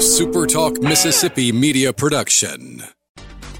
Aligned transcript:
a 0.00 0.02
SuperTalk 0.02 0.82
Mississippi 0.82 1.52
media 1.52 1.92
production. 1.92 2.82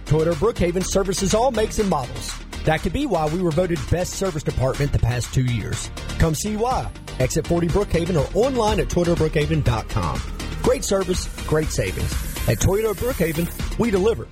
Toyota 0.06 0.32
Brookhaven 0.32 0.82
services 0.82 1.34
all 1.34 1.50
makes 1.50 1.78
and 1.78 1.90
models. 1.90 2.34
That 2.64 2.80
could 2.80 2.94
be 2.94 3.04
why 3.04 3.28
we 3.28 3.42
were 3.42 3.50
voted 3.50 3.78
best 3.90 4.14
service 4.14 4.42
department 4.42 4.90
the 4.90 4.98
past 4.98 5.34
two 5.34 5.44
years. 5.44 5.90
Come 6.18 6.34
see 6.34 6.56
why. 6.56 6.90
Exit 7.18 7.46
40 7.46 7.68
Brookhaven 7.68 8.16
or 8.16 8.26
online 8.34 8.80
at 8.80 8.88
ToyotaBrookhaven.com. 8.88 10.22
Great 10.62 10.82
service, 10.82 11.28
great 11.46 11.68
savings. 11.68 12.10
At 12.48 12.56
Toyota 12.56 12.94
Brookhaven, 12.94 13.78
we 13.78 13.90
deliver. 13.90 14.26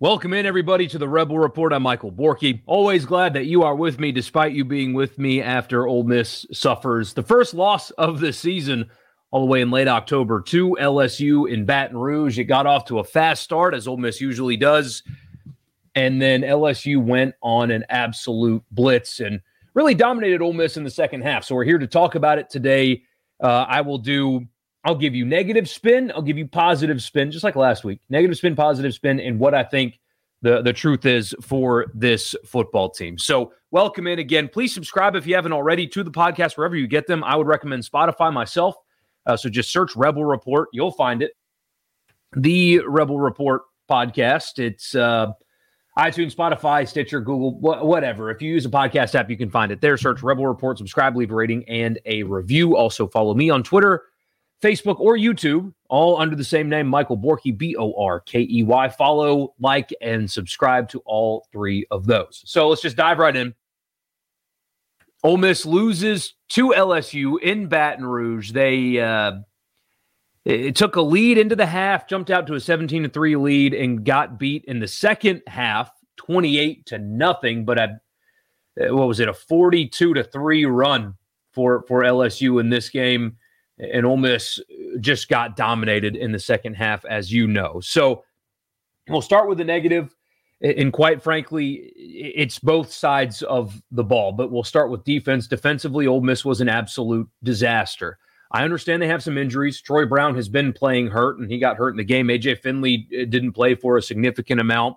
Welcome 0.00 0.32
in, 0.32 0.46
everybody, 0.46 0.88
to 0.88 0.98
the 0.98 1.08
Rebel 1.08 1.38
Report. 1.38 1.72
I'm 1.72 1.84
Michael 1.84 2.10
Borky. 2.10 2.60
Always 2.66 3.06
glad 3.06 3.34
that 3.34 3.46
you 3.46 3.62
are 3.62 3.76
with 3.76 4.00
me, 4.00 4.10
despite 4.10 4.52
you 4.52 4.64
being 4.64 4.94
with 4.94 5.16
me 5.16 5.40
after 5.40 5.86
Ole 5.86 6.02
Miss 6.02 6.44
suffers 6.52 7.14
the 7.14 7.22
first 7.22 7.54
loss 7.54 7.92
of 7.92 8.18
the 8.18 8.32
season 8.32 8.90
all 9.30 9.40
the 9.40 9.46
way 9.46 9.60
in 9.60 9.70
late 9.70 9.88
October 9.88 10.40
to 10.40 10.76
LSU 10.80 11.50
in 11.50 11.64
Baton 11.64 11.96
Rouge. 11.96 12.38
It 12.38 12.44
got 12.44 12.66
off 12.66 12.84
to 12.86 13.00
a 13.00 13.04
fast 13.04 13.42
start, 13.42 13.74
as 13.74 13.86
Ole 13.88 13.96
Miss 13.96 14.20
usually 14.20 14.56
does. 14.56 15.02
And 15.94 16.20
then 16.20 16.42
LSU 16.42 17.02
went 17.02 17.34
on 17.42 17.70
an 17.70 17.84
absolute 17.88 18.62
blitz 18.70 19.20
and 19.20 19.40
really 19.74 19.94
dominated 19.94 20.42
Ole 20.42 20.52
Miss 20.52 20.76
in 20.76 20.84
the 20.84 20.90
second 20.90 21.22
half. 21.22 21.44
So 21.44 21.54
we're 21.54 21.64
here 21.64 21.78
to 21.78 21.86
talk 21.86 22.14
about 22.14 22.38
it 22.38 22.50
today. 22.50 23.02
Uh, 23.42 23.66
I 23.68 23.80
will 23.80 23.98
do 23.98 24.46
I'll 24.86 24.94
give 24.94 25.16
you 25.16 25.24
negative 25.24 25.68
spin. 25.68 26.12
I'll 26.14 26.22
give 26.22 26.38
you 26.38 26.46
positive 26.46 27.02
spin, 27.02 27.32
just 27.32 27.42
like 27.42 27.56
last 27.56 27.82
week. 27.82 27.98
Negative 28.08 28.36
spin, 28.36 28.54
positive 28.54 28.94
spin, 28.94 29.18
and 29.18 29.36
what 29.36 29.52
I 29.52 29.64
think 29.64 29.98
the, 30.42 30.62
the 30.62 30.72
truth 30.72 31.04
is 31.04 31.34
for 31.42 31.86
this 31.92 32.36
football 32.44 32.88
team. 32.90 33.18
So, 33.18 33.52
welcome 33.72 34.06
in 34.06 34.20
again. 34.20 34.46
Please 34.46 34.72
subscribe 34.72 35.16
if 35.16 35.26
you 35.26 35.34
haven't 35.34 35.52
already 35.52 35.88
to 35.88 36.04
the 36.04 36.10
podcast, 36.12 36.56
wherever 36.56 36.76
you 36.76 36.86
get 36.86 37.08
them. 37.08 37.24
I 37.24 37.34
would 37.34 37.48
recommend 37.48 37.82
Spotify 37.82 38.32
myself. 38.32 38.76
Uh, 39.26 39.36
so, 39.36 39.48
just 39.48 39.70
search 39.70 39.96
Rebel 39.96 40.24
Report. 40.24 40.68
You'll 40.72 40.92
find 40.92 41.22
it. 41.22 41.32
The 42.32 42.80
Rebel 42.86 43.18
Report 43.18 43.62
podcast. 43.90 44.58
It's 44.58 44.94
uh, 44.94 45.32
iTunes, 45.98 46.34
Spotify, 46.34 46.86
Stitcher, 46.86 47.20
Google, 47.20 47.52
wh- 47.52 47.84
whatever. 47.84 48.30
If 48.30 48.42
you 48.42 48.52
use 48.52 48.66
a 48.66 48.70
podcast 48.70 49.14
app, 49.14 49.30
you 49.30 49.36
can 49.36 49.50
find 49.50 49.72
it 49.72 49.80
there. 49.80 49.96
Search 49.96 50.22
Rebel 50.22 50.46
Report, 50.46 50.78
subscribe, 50.78 51.16
leave 51.16 51.30
a 51.30 51.34
rating, 51.34 51.68
and 51.68 51.98
a 52.06 52.22
review. 52.22 52.76
Also, 52.76 53.06
follow 53.06 53.34
me 53.34 53.50
on 53.50 53.62
Twitter 53.62 54.04
Facebook, 54.62 54.98
or 55.00 55.16
YouTube, 55.16 55.72
all 55.88 56.18
under 56.18 56.34
the 56.34 56.44
same 56.44 56.68
name, 56.68 56.86
Michael 56.86 57.18
Borky, 57.18 57.56
B 57.56 57.76
O 57.76 57.92
R 58.02 58.20
K 58.20 58.46
E 58.50 58.62
Y. 58.62 58.88
Follow, 58.88 59.54
like, 59.60 59.92
and 60.00 60.30
subscribe 60.30 60.88
to 60.90 61.00
all 61.04 61.46
three 61.52 61.86
of 61.90 62.06
those. 62.06 62.42
So 62.46 62.68
let's 62.68 62.82
just 62.82 62.96
dive 62.96 63.18
right 63.18 63.36
in. 63.36 63.54
Ole 65.22 65.36
Miss 65.36 65.66
loses 65.66 66.34
to 66.50 66.70
LSU 66.70 67.40
in 67.40 67.68
Baton 67.68 68.04
Rouge. 68.04 68.52
They 68.52 69.00
uh, 69.00 69.32
it 70.44 70.76
took 70.76 70.96
a 70.96 71.02
lead 71.02 71.38
into 71.38 71.56
the 71.56 71.66
half, 71.66 72.08
jumped 72.08 72.30
out 72.30 72.46
to 72.46 72.54
a 72.54 72.60
17 72.60 73.02
to 73.04 73.08
3 73.08 73.36
lead, 73.36 73.74
and 73.74 74.04
got 74.04 74.38
beat 74.38 74.64
in 74.66 74.78
the 74.78 74.86
second 74.86 75.42
half, 75.46 75.90
28 76.16 76.86
to 76.86 76.98
nothing. 76.98 77.64
But 77.64 77.78
a, 77.78 78.00
what 78.94 79.08
was 79.08 79.18
it, 79.18 79.28
a 79.28 79.34
42 79.34 80.14
to 80.14 80.22
3 80.22 80.64
run 80.66 81.14
for, 81.52 81.82
for 81.88 82.02
LSU 82.02 82.60
in 82.60 82.70
this 82.70 82.90
game? 82.90 83.36
and 83.78 84.06
Ole 84.06 84.16
Miss 84.16 84.60
just 85.00 85.28
got 85.28 85.56
dominated 85.56 86.16
in 86.16 86.32
the 86.32 86.38
second 86.38 86.74
half, 86.74 87.04
as 87.04 87.32
you 87.32 87.46
know. 87.46 87.80
So 87.80 88.24
we'll 89.08 89.22
start 89.22 89.48
with 89.48 89.58
the 89.58 89.64
negative, 89.64 90.15
and 90.60 90.92
quite 90.92 91.22
frankly, 91.22 91.92
it's 91.96 92.58
both 92.58 92.92
sides 92.92 93.42
of 93.42 93.82
the 93.90 94.04
ball. 94.04 94.32
But 94.32 94.50
we'll 94.50 94.64
start 94.64 94.90
with 94.90 95.04
defense. 95.04 95.46
Defensively, 95.46 96.06
Ole 96.06 96.22
Miss 96.22 96.44
was 96.44 96.60
an 96.60 96.68
absolute 96.68 97.28
disaster. 97.42 98.18
I 98.52 98.62
understand 98.62 99.02
they 99.02 99.08
have 99.08 99.22
some 99.22 99.36
injuries. 99.36 99.80
Troy 99.80 100.06
Brown 100.06 100.34
has 100.36 100.48
been 100.48 100.72
playing 100.72 101.08
hurt, 101.08 101.38
and 101.38 101.50
he 101.50 101.58
got 101.58 101.76
hurt 101.76 101.90
in 101.90 101.96
the 101.96 102.04
game. 102.04 102.28
AJ 102.28 102.60
Finley 102.60 103.08
uh, 103.12 103.24
didn't 103.24 103.52
play 103.52 103.74
for 103.74 103.96
a 103.96 104.02
significant 104.02 104.60
amount. 104.60 104.96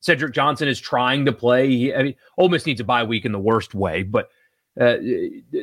Cedric 0.00 0.32
Johnson 0.32 0.68
is 0.68 0.78
trying 0.78 1.24
to 1.26 1.32
play. 1.32 1.68
He, 1.68 1.94
I 1.94 2.02
mean, 2.02 2.14
Ole 2.38 2.48
Miss 2.48 2.64
needs 2.64 2.80
a 2.80 2.84
bye 2.84 3.02
week 3.02 3.24
in 3.24 3.32
the 3.32 3.40
worst 3.40 3.74
way, 3.74 4.02
but 4.02 4.28
uh, 4.80 4.96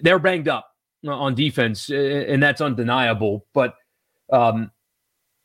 they're 0.01 0.19
banged 0.19 0.47
up 0.47 0.69
on 1.07 1.33
defense, 1.33 1.89
and 1.89 2.43
that's 2.43 2.61
undeniable. 2.61 3.45
But 3.53 3.75
um, 4.31 4.71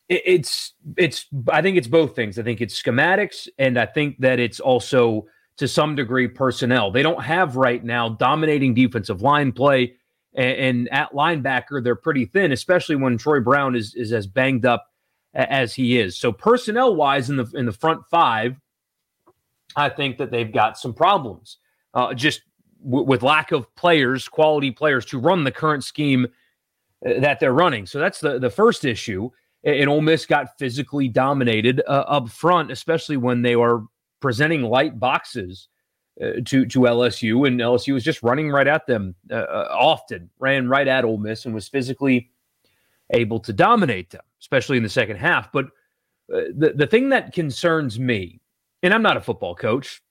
it, 0.09 0.23
it's 0.25 0.73
it's 0.97 1.27
I 1.51 1.63
think 1.63 1.77
it's 1.77 1.89
both 1.89 2.15
things. 2.15 2.39
I 2.39 2.43
think 2.43 2.61
it's 2.61 2.81
schematics, 2.81 3.49
and 3.59 3.79
I 3.79 3.87
think 3.87 4.19
that 4.21 4.39
it's 4.39 4.61
also 4.61 5.27
to 5.57 5.69
some 5.69 5.95
degree 5.95 6.29
personnel. 6.29 6.91
They 6.91 7.03
don't 7.03 7.23
have 7.23 7.57
right 7.57 7.85
now 7.85 8.09
dominating 8.11 8.75
defensive 8.75 9.23
line 9.23 9.53
play, 9.53 9.95
and, 10.35 10.57
and 10.57 10.89
at 10.93 11.13
linebacker 11.13 11.83
they're 11.83 11.97
pretty 11.97 12.27
thin, 12.27 12.53
especially 12.53 12.97
when 12.97 13.19
Troy 13.19 13.41
Brown 13.41 13.75
is 13.75 13.95
is 13.95 14.13
as 14.13 14.27
banged 14.27 14.65
up 14.65 14.87
as 15.35 15.75
he 15.75 15.99
is. 15.99 16.17
So 16.19 16.33
personnel 16.33 16.97
wise, 16.97 17.31
in 17.31 17.37
the 17.37 17.51
in 17.55 17.67
the 17.67 17.73
front 17.73 18.07
five, 18.11 18.57
I 19.77 19.89
think 19.89 20.19
that 20.19 20.31
they've 20.31 20.53
got 20.53 20.79
some 20.79 20.95
problems. 20.95 21.59
Uh, 21.95 22.15
just 22.15 22.43
w- 22.85 23.05
with 23.05 23.23
lack 23.23 23.53
of 23.53 23.75
players, 23.75 24.29
quality 24.29 24.71
players 24.71 25.05
to 25.07 25.19
run 25.19 25.45
the 25.45 25.53
current 25.53 25.85
scheme 25.85 26.27
uh, 27.07 27.21
that 27.21 27.41
they're 27.41 27.53
running. 27.53 27.87
So 27.87 27.99
that's 27.99 28.21
the 28.21 28.39
the 28.39 28.51
first 28.51 28.85
issue. 28.85 29.31
And 29.65 29.89
Ole 29.89 30.01
Miss 30.01 30.25
got 30.25 30.57
physically 30.59 31.09
dominated 31.09 31.83
uh, 31.87 32.05
up 32.07 32.29
front, 32.29 32.71
especially 32.71 33.17
when 33.17 33.43
they 33.43 33.57
were 33.57 33.83
presenting 34.21 34.63
light 34.63 34.99
boxes 34.99 35.69
uh, 36.21 36.41
to 36.47 36.67
to 36.67 36.81
LSU, 36.81 37.47
and 37.47 37.61
LSU 37.61 37.95
was 37.95 38.05
just 38.05 38.23
running 38.23 38.51
right 38.51 38.67
at 38.67 38.87
them 38.87 39.15
uh, 39.31 39.35
uh, 39.35 39.69
often, 39.71 40.31
ran 40.39 40.69
right 40.69 40.89
at 40.89 41.05
Ole 41.05 41.19
Miss, 41.19 41.45
and 41.45 41.55
was 41.55 41.69
physically 41.69 42.31
able 43.11 43.41
to 43.41 43.53
dominate 43.53 44.11
them, 44.11 44.23
especially 44.41 44.77
in 44.77 44.83
the 44.83 44.89
second 44.89 45.17
half. 45.17 45.51
But 45.53 45.67
uh, 46.33 46.51
the 46.57 46.73
the 46.75 46.87
thing 46.87 47.09
that 47.11 47.33
concerns 47.33 47.99
me, 47.99 48.41
and 48.83 48.93
I'm 48.93 49.03
not 49.03 49.17
a 49.17 49.21
football 49.21 49.55
coach, 49.55 50.03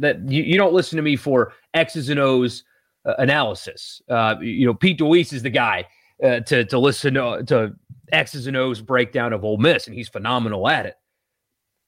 that 0.00 0.24
you, 0.28 0.42
you 0.42 0.56
don't 0.56 0.74
listen 0.74 0.96
to 0.96 1.02
me 1.02 1.16
for 1.16 1.52
X's 1.72 2.08
and 2.08 2.18
O's 2.20 2.64
uh, 3.04 3.14
analysis. 3.18 4.02
You 4.40 4.66
know, 4.66 4.74
Pete 4.74 4.98
DeWeese 4.98 5.32
is 5.32 5.42
the 5.42 5.50
guy 5.50 5.86
uh, 6.22 6.40
to 6.40 6.64
to 6.64 6.78
listen 6.78 7.14
to, 7.14 7.42
to 7.46 7.74
X's 8.14 8.46
and 8.46 8.56
O's 8.56 8.80
breakdown 8.80 9.32
of 9.32 9.44
Ole 9.44 9.58
Miss, 9.58 9.86
and 9.86 9.94
he's 9.94 10.08
phenomenal 10.08 10.68
at 10.68 10.86
it. 10.86 10.94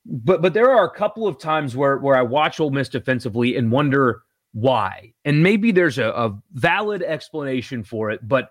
But 0.04 0.42
but 0.42 0.54
there 0.54 0.70
are 0.70 0.86
a 0.86 0.94
couple 0.94 1.26
of 1.26 1.38
times 1.38 1.76
where 1.76 1.98
where 1.98 2.16
I 2.16 2.22
watch 2.22 2.60
Ole 2.60 2.70
Miss 2.70 2.88
defensively 2.88 3.56
and 3.56 3.72
wonder 3.72 4.22
why, 4.52 5.12
and 5.24 5.42
maybe 5.42 5.72
there's 5.72 5.98
a, 5.98 6.08
a 6.10 6.38
valid 6.52 7.02
explanation 7.02 7.82
for 7.82 8.10
it. 8.10 8.26
But 8.26 8.50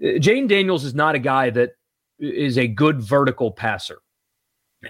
Jayden 0.00 0.48
Daniels 0.48 0.84
is 0.84 0.94
not 0.94 1.14
a 1.14 1.18
guy 1.18 1.50
that 1.50 1.72
is 2.18 2.58
a 2.58 2.68
good 2.68 3.00
vertical 3.00 3.50
passer 3.50 3.98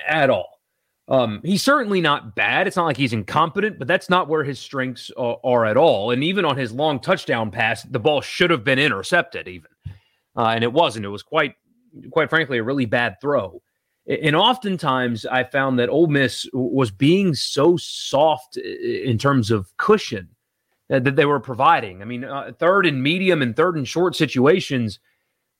at 0.06 0.30
all. 0.30 0.58
Um, 1.08 1.40
he's 1.42 1.62
certainly 1.62 2.02
not 2.02 2.34
bad. 2.34 2.66
It's 2.66 2.76
not 2.76 2.84
like 2.84 2.98
he's 2.98 3.14
incompetent, 3.14 3.78
but 3.78 3.88
that's 3.88 4.10
not 4.10 4.28
where 4.28 4.44
his 4.44 4.58
strengths 4.58 5.10
are, 5.16 5.38
are, 5.42 5.64
at 5.64 5.78
all. 5.78 6.10
And 6.10 6.22
even 6.22 6.44
on 6.44 6.56
his 6.58 6.70
long 6.70 7.00
touchdown 7.00 7.50
pass, 7.50 7.82
the 7.84 7.98
ball 7.98 8.20
should 8.20 8.50
have 8.50 8.62
been 8.62 8.78
intercepted, 8.78 9.48
even, 9.48 9.70
uh, 10.36 10.48
and 10.48 10.62
it 10.62 10.72
wasn't. 10.72 11.06
It 11.06 11.08
was 11.08 11.22
quite, 11.22 11.54
quite 12.10 12.30
frankly, 12.30 12.58
a 12.58 12.62
really 12.62 12.86
bad 12.86 13.20
throw. 13.20 13.62
And 14.06 14.34
oftentimes, 14.34 15.26
I 15.26 15.44
found 15.44 15.78
that 15.78 15.90
Ole 15.90 16.06
Miss 16.06 16.48
was 16.52 16.90
being 16.90 17.34
so 17.34 17.76
soft 17.76 18.56
in 18.56 19.18
terms 19.18 19.50
of 19.50 19.76
cushion 19.76 20.28
that 20.88 21.16
they 21.16 21.26
were 21.26 21.40
providing. 21.40 22.00
I 22.00 22.06
mean, 22.06 22.24
uh, 22.24 22.52
third 22.58 22.86
and 22.86 23.02
medium 23.02 23.42
and 23.42 23.54
third 23.54 23.76
and 23.76 23.86
short 23.86 24.16
situations, 24.16 24.98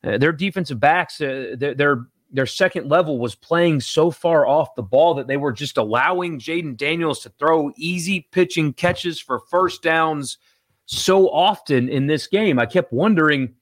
uh, 0.03 0.17
their 0.17 0.33
defensive 0.33 0.81
backs, 0.81 1.21
uh, 1.21 1.57
they're, 1.59 1.75
they're 1.75 2.07
their 2.31 2.47
second 2.47 2.89
level 2.89 3.19
was 3.19 3.35
playing 3.35 3.81
so 3.81 4.11
far 4.11 4.47
off 4.47 4.75
the 4.75 4.83
ball 4.83 5.15
that 5.15 5.27
they 5.27 5.37
were 5.37 5.53
just 5.53 5.79
allowing 5.79 6.39
Jayden 6.39 6.77
Daniels 6.77 7.21
to 7.21 7.31
throw 7.31 7.73
easy 7.77 8.29
pitching 8.33 8.73
catches 8.73 9.21
for 9.21 9.41
first 9.51 9.83
downs 9.83 10.37
so 10.85 11.29
often 11.31 11.89
in 11.89 12.07
this 12.07 12.27
game. 12.27 12.59
I 12.59 12.67
kept 12.67 12.93
wondering 12.93 13.55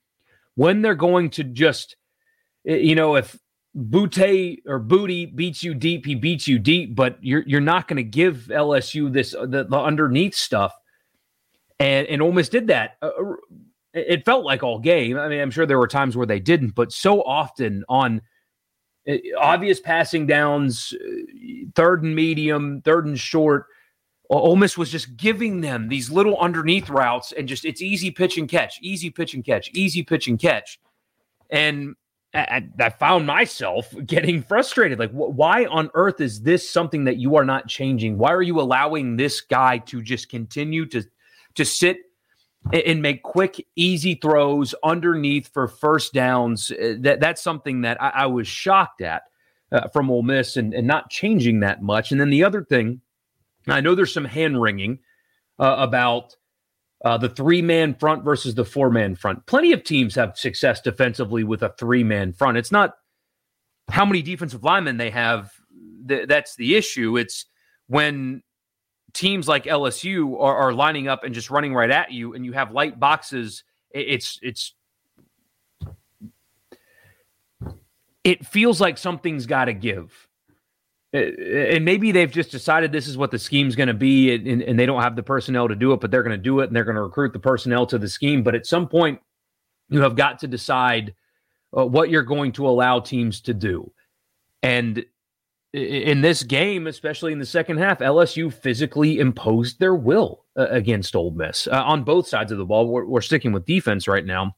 when 0.55 0.81
they're 0.81 0.95
going 0.95 1.29
to 1.31 1.43
just, 1.43 1.95
you 2.67 2.95
know, 2.95 3.15
if 3.15 3.37
Boutte 3.75 4.61
or 4.65 4.79
Booty 4.79 5.25
beats 5.25 5.63
you 5.63 5.73
deep, 5.73 6.05
he 6.05 6.15
beats 6.15 6.47
you 6.47 6.59
deep, 6.59 6.95
but 6.95 7.17
you're 7.21 7.43
you're 7.45 7.61
not 7.61 7.87
going 7.87 7.97
to 7.97 8.03
give 8.03 8.47
LSU 8.49 9.11
this 9.11 9.31
the, 9.31 9.65
the, 9.69 9.77
underneath 9.77 10.35
stuff. 10.35 10.73
And 11.79 12.07
and 12.07 12.21
Ole 12.21 12.33
Miss 12.33 12.49
did 12.49 12.67
that. 12.67 12.97
Uh, 13.01 13.09
it 13.93 14.25
felt 14.25 14.45
like 14.45 14.63
all 14.63 14.79
game. 14.79 15.17
I 15.17 15.27
mean, 15.27 15.39
I'm 15.39 15.51
sure 15.51 15.65
there 15.65 15.79
were 15.79 15.87
times 15.87 16.17
where 16.17 16.25
they 16.25 16.39
didn't, 16.39 16.75
but 16.75 16.91
so 16.91 17.21
often 17.23 17.83
on 17.87 18.21
uh, 19.07 19.15
obvious 19.39 19.79
passing 19.79 20.27
downs, 20.27 20.93
uh, 20.93 21.67
third 21.75 22.03
and 22.03 22.15
medium, 22.15 22.81
third 22.81 23.05
and 23.05 23.19
short. 23.19 23.67
Ole 24.29 24.57
Miss 24.57 24.77
was 24.77 24.91
just 24.91 25.15
giving 25.15 25.61
them 25.61 25.87
these 25.87 26.09
little 26.09 26.37
underneath 26.37 26.89
routes 26.89 27.31
and 27.31 27.47
just 27.47 27.63
it's 27.63 27.81
easy 27.81 28.11
pitch 28.11 28.37
and 28.37 28.49
catch, 28.49 28.77
easy 28.81 29.09
pitch 29.09 29.33
and 29.33 29.45
catch, 29.45 29.69
easy 29.73 30.03
pitch 30.03 30.27
and 30.27 30.37
catch. 30.37 30.79
And 31.49 31.95
I, 32.37 32.69
I 32.79 32.89
found 32.89 33.25
myself 33.25 33.93
getting 34.05 34.41
frustrated. 34.41 34.99
Like, 34.99 35.11
wh- 35.11 35.35
why 35.35 35.65
on 35.65 35.89
earth 35.93 36.21
is 36.21 36.41
this 36.41 36.69
something 36.69 37.05
that 37.05 37.17
you 37.17 37.35
are 37.35 37.45
not 37.45 37.67
changing? 37.67 38.17
Why 38.17 38.31
are 38.33 38.41
you 38.41 38.59
allowing 38.59 39.17
this 39.17 39.41
guy 39.41 39.79
to 39.79 40.01
just 40.01 40.29
continue 40.29 40.85
to 40.87 41.03
to 41.55 41.65
sit 41.65 41.97
and, 42.71 42.83
and 42.83 43.01
make 43.01 43.23
quick, 43.23 43.65
easy 43.75 44.15
throws 44.15 44.75
underneath 44.83 45.49
for 45.53 45.67
first 45.67 46.13
downs. 46.13 46.71
Uh, 46.71 46.95
that 46.99 47.19
that's 47.19 47.41
something 47.41 47.81
that 47.81 48.01
I, 48.01 48.09
I 48.09 48.25
was 48.27 48.47
shocked 48.47 49.01
at 49.01 49.23
uh, 49.71 49.87
from 49.89 50.09
Ole 50.09 50.23
Miss, 50.23 50.57
and, 50.57 50.73
and 50.73 50.87
not 50.87 51.09
changing 51.09 51.61
that 51.61 51.81
much. 51.81 52.11
And 52.11 52.19
then 52.19 52.29
the 52.29 52.43
other 52.43 52.63
thing, 52.63 53.01
I 53.67 53.81
know 53.81 53.95
there's 53.95 54.13
some 54.13 54.25
hand 54.25 54.61
wringing 54.61 54.99
uh, 55.59 55.75
about 55.79 56.35
uh, 57.05 57.17
the 57.17 57.29
three 57.29 57.61
man 57.61 57.93
front 57.93 58.23
versus 58.23 58.55
the 58.55 58.65
four 58.65 58.89
man 58.89 59.15
front. 59.15 59.45
Plenty 59.45 59.71
of 59.71 59.83
teams 59.83 60.15
have 60.15 60.37
success 60.37 60.81
defensively 60.81 61.43
with 61.43 61.63
a 61.63 61.73
three 61.77 62.03
man 62.03 62.33
front. 62.33 62.57
It's 62.57 62.71
not 62.71 62.95
how 63.89 64.05
many 64.05 64.21
defensive 64.21 64.63
linemen 64.63 64.97
they 64.97 65.09
have 65.11 65.51
th- 66.07 66.27
that's 66.27 66.55
the 66.55 66.75
issue. 66.75 67.17
It's 67.17 67.45
when 67.87 68.41
teams 69.13 69.47
like 69.47 69.65
LSU 69.65 70.39
are, 70.39 70.55
are, 70.55 70.73
lining 70.73 71.07
up 71.07 71.23
and 71.23 71.33
just 71.33 71.49
running 71.49 71.73
right 71.73 71.89
at 71.89 72.11
you, 72.11 72.33
and 72.33 72.45
you 72.45 72.53
have 72.53 72.71
light 72.71 72.99
boxes. 72.99 73.63
It's 73.91 74.39
it's 74.41 74.73
it 78.23 78.45
feels 78.45 78.81
like 78.81 78.97
something's 78.97 79.45
got 79.45 79.65
to 79.65 79.73
give 79.73 80.26
and 81.13 81.85
maybe 81.85 82.11
they've 82.11 82.31
just 82.31 82.51
decided 82.51 82.91
this 82.91 83.07
is 83.07 83.17
what 83.17 83.31
the 83.31 83.39
scheme's 83.39 83.75
going 83.75 83.87
to 83.87 83.93
be 83.93 84.33
and, 84.33 84.61
and, 84.61 84.77
they 84.77 84.85
don't 84.85 85.01
have 85.01 85.15
the 85.15 85.23
personnel 85.23 85.67
to 85.67 85.75
do 85.75 85.93
it 85.93 86.01
but 86.01 86.11
they're 86.11 86.23
going 86.23 86.37
to 86.37 86.41
do 86.41 86.59
it 86.59 86.67
and 86.67 86.75
they're 86.75 86.83
going 86.83 86.95
to 86.95 87.01
recruit 87.01 87.33
the 87.33 87.39
personnel 87.39 87.85
to 87.85 87.97
the 87.97 88.09
scheme. 88.09 88.43
But 88.43 88.55
at 88.55 88.65
some 88.65 88.87
point 88.87 89.19
you 89.89 90.01
have 90.01 90.15
got 90.15 90.39
to 90.39 90.47
decide 90.47 91.15
uh, 91.77 91.85
what 91.85 92.09
you're 92.09 92.23
going 92.23 92.51
to 92.53 92.67
allow 92.67 92.99
teams 92.99 93.41
to 93.41 93.53
do. 93.53 93.91
And 94.61 95.05
in 95.73 96.21
this 96.21 96.43
game 96.43 96.87
especially 96.87 97.31
in 97.31 97.39
the 97.39 97.45
second 97.45 97.77
half 97.77 97.99
lsu 97.99 98.51
physically 98.51 99.19
imposed 99.19 99.79
their 99.79 99.93
will 99.93 100.45
uh, 100.57 100.67
against 100.69 101.15
Ole 101.15 101.31
Miss 101.31 101.67
uh, 101.67 101.83
on 101.83 102.03
both 102.03 102.27
sides 102.27 102.51
of 102.51 102.57
the 102.57 102.65
ball. 102.65 102.87
We're, 102.87 103.05
we're, 103.05 103.21
sticking 103.21 103.51
with 103.51 103.65
defense 103.65 104.07
right 104.07 104.25
now. 104.25 104.55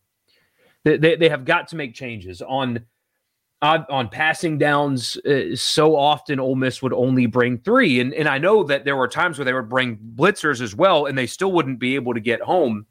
They, 0.86 0.98
they, 0.98 1.16
they 1.16 1.30
have 1.30 1.45
got 1.45 1.68
to 1.69 1.75
make 1.75 1.94
changes 1.94 2.42
on 2.42 2.86
on, 3.61 3.85
on 3.89 4.07
passing 4.07 4.57
downs, 4.57 5.17
uh, 5.17 5.56
so 5.56 5.95
often 5.95 6.39
Ole 6.39 6.56
Miss 6.56 6.81
would 6.81 6.94
only 6.94 7.25
bring 7.25 7.57
three, 7.57 8.00
and 8.00 8.13
and 8.13 8.27
I 8.27 8.38
know 8.38 8.63
that 8.63 8.85
there 8.85 8.95
were 8.95 9.07
times 9.07 9.38
where 9.38 9.45
they 9.45 9.53
would 9.53 9.69
bring 9.69 9.97
blitzers 10.15 10.61
as 10.61 10.73
well, 10.73 11.06
and 11.06 11.17
they 11.17 11.27
still 11.27 11.51
wouldn't 11.51 11.79
be 11.79 11.95
able 11.95 12.13
to 12.13 12.21
get 12.21 12.41
home. 12.41 12.85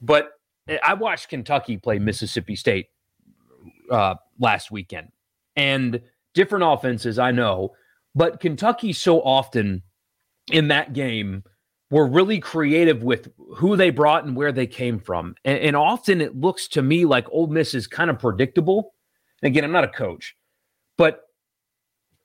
But 0.00 0.30
uh, 0.68 0.76
I 0.82 0.94
watched 0.94 1.28
Kentucky 1.28 1.76
play 1.76 1.98
Mississippi 1.98 2.56
State 2.56 2.86
uh, 3.90 4.14
last 4.38 4.70
weekend, 4.70 5.08
and 5.56 6.00
different 6.32 6.64
offenses, 6.66 7.18
I 7.18 7.30
know, 7.30 7.72
but 8.14 8.40
Kentucky 8.40 8.94
so 8.94 9.20
often 9.20 9.82
in 10.50 10.68
that 10.68 10.94
game 10.94 11.44
were 11.90 12.06
really 12.06 12.40
creative 12.40 13.02
with 13.02 13.28
who 13.56 13.76
they 13.76 13.90
brought 13.90 14.24
and 14.24 14.34
where 14.34 14.52
they 14.52 14.66
came 14.66 14.98
from, 14.98 15.34
and, 15.44 15.58
and 15.58 15.76
often 15.76 16.22
it 16.22 16.34
looks 16.34 16.66
to 16.68 16.80
me 16.80 17.04
like 17.04 17.30
Ole 17.30 17.48
Miss 17.48 17.74
is 17.74 17.86
kind 17.86 18.08
of 18.08 18.18
predictable 18.18 18.94
again, 19.42 19.64
I'm 19.64 19.72
not 19.72 19.84
a 19.84 19.88
coach, 19.88 20.36
but 20.96 21.22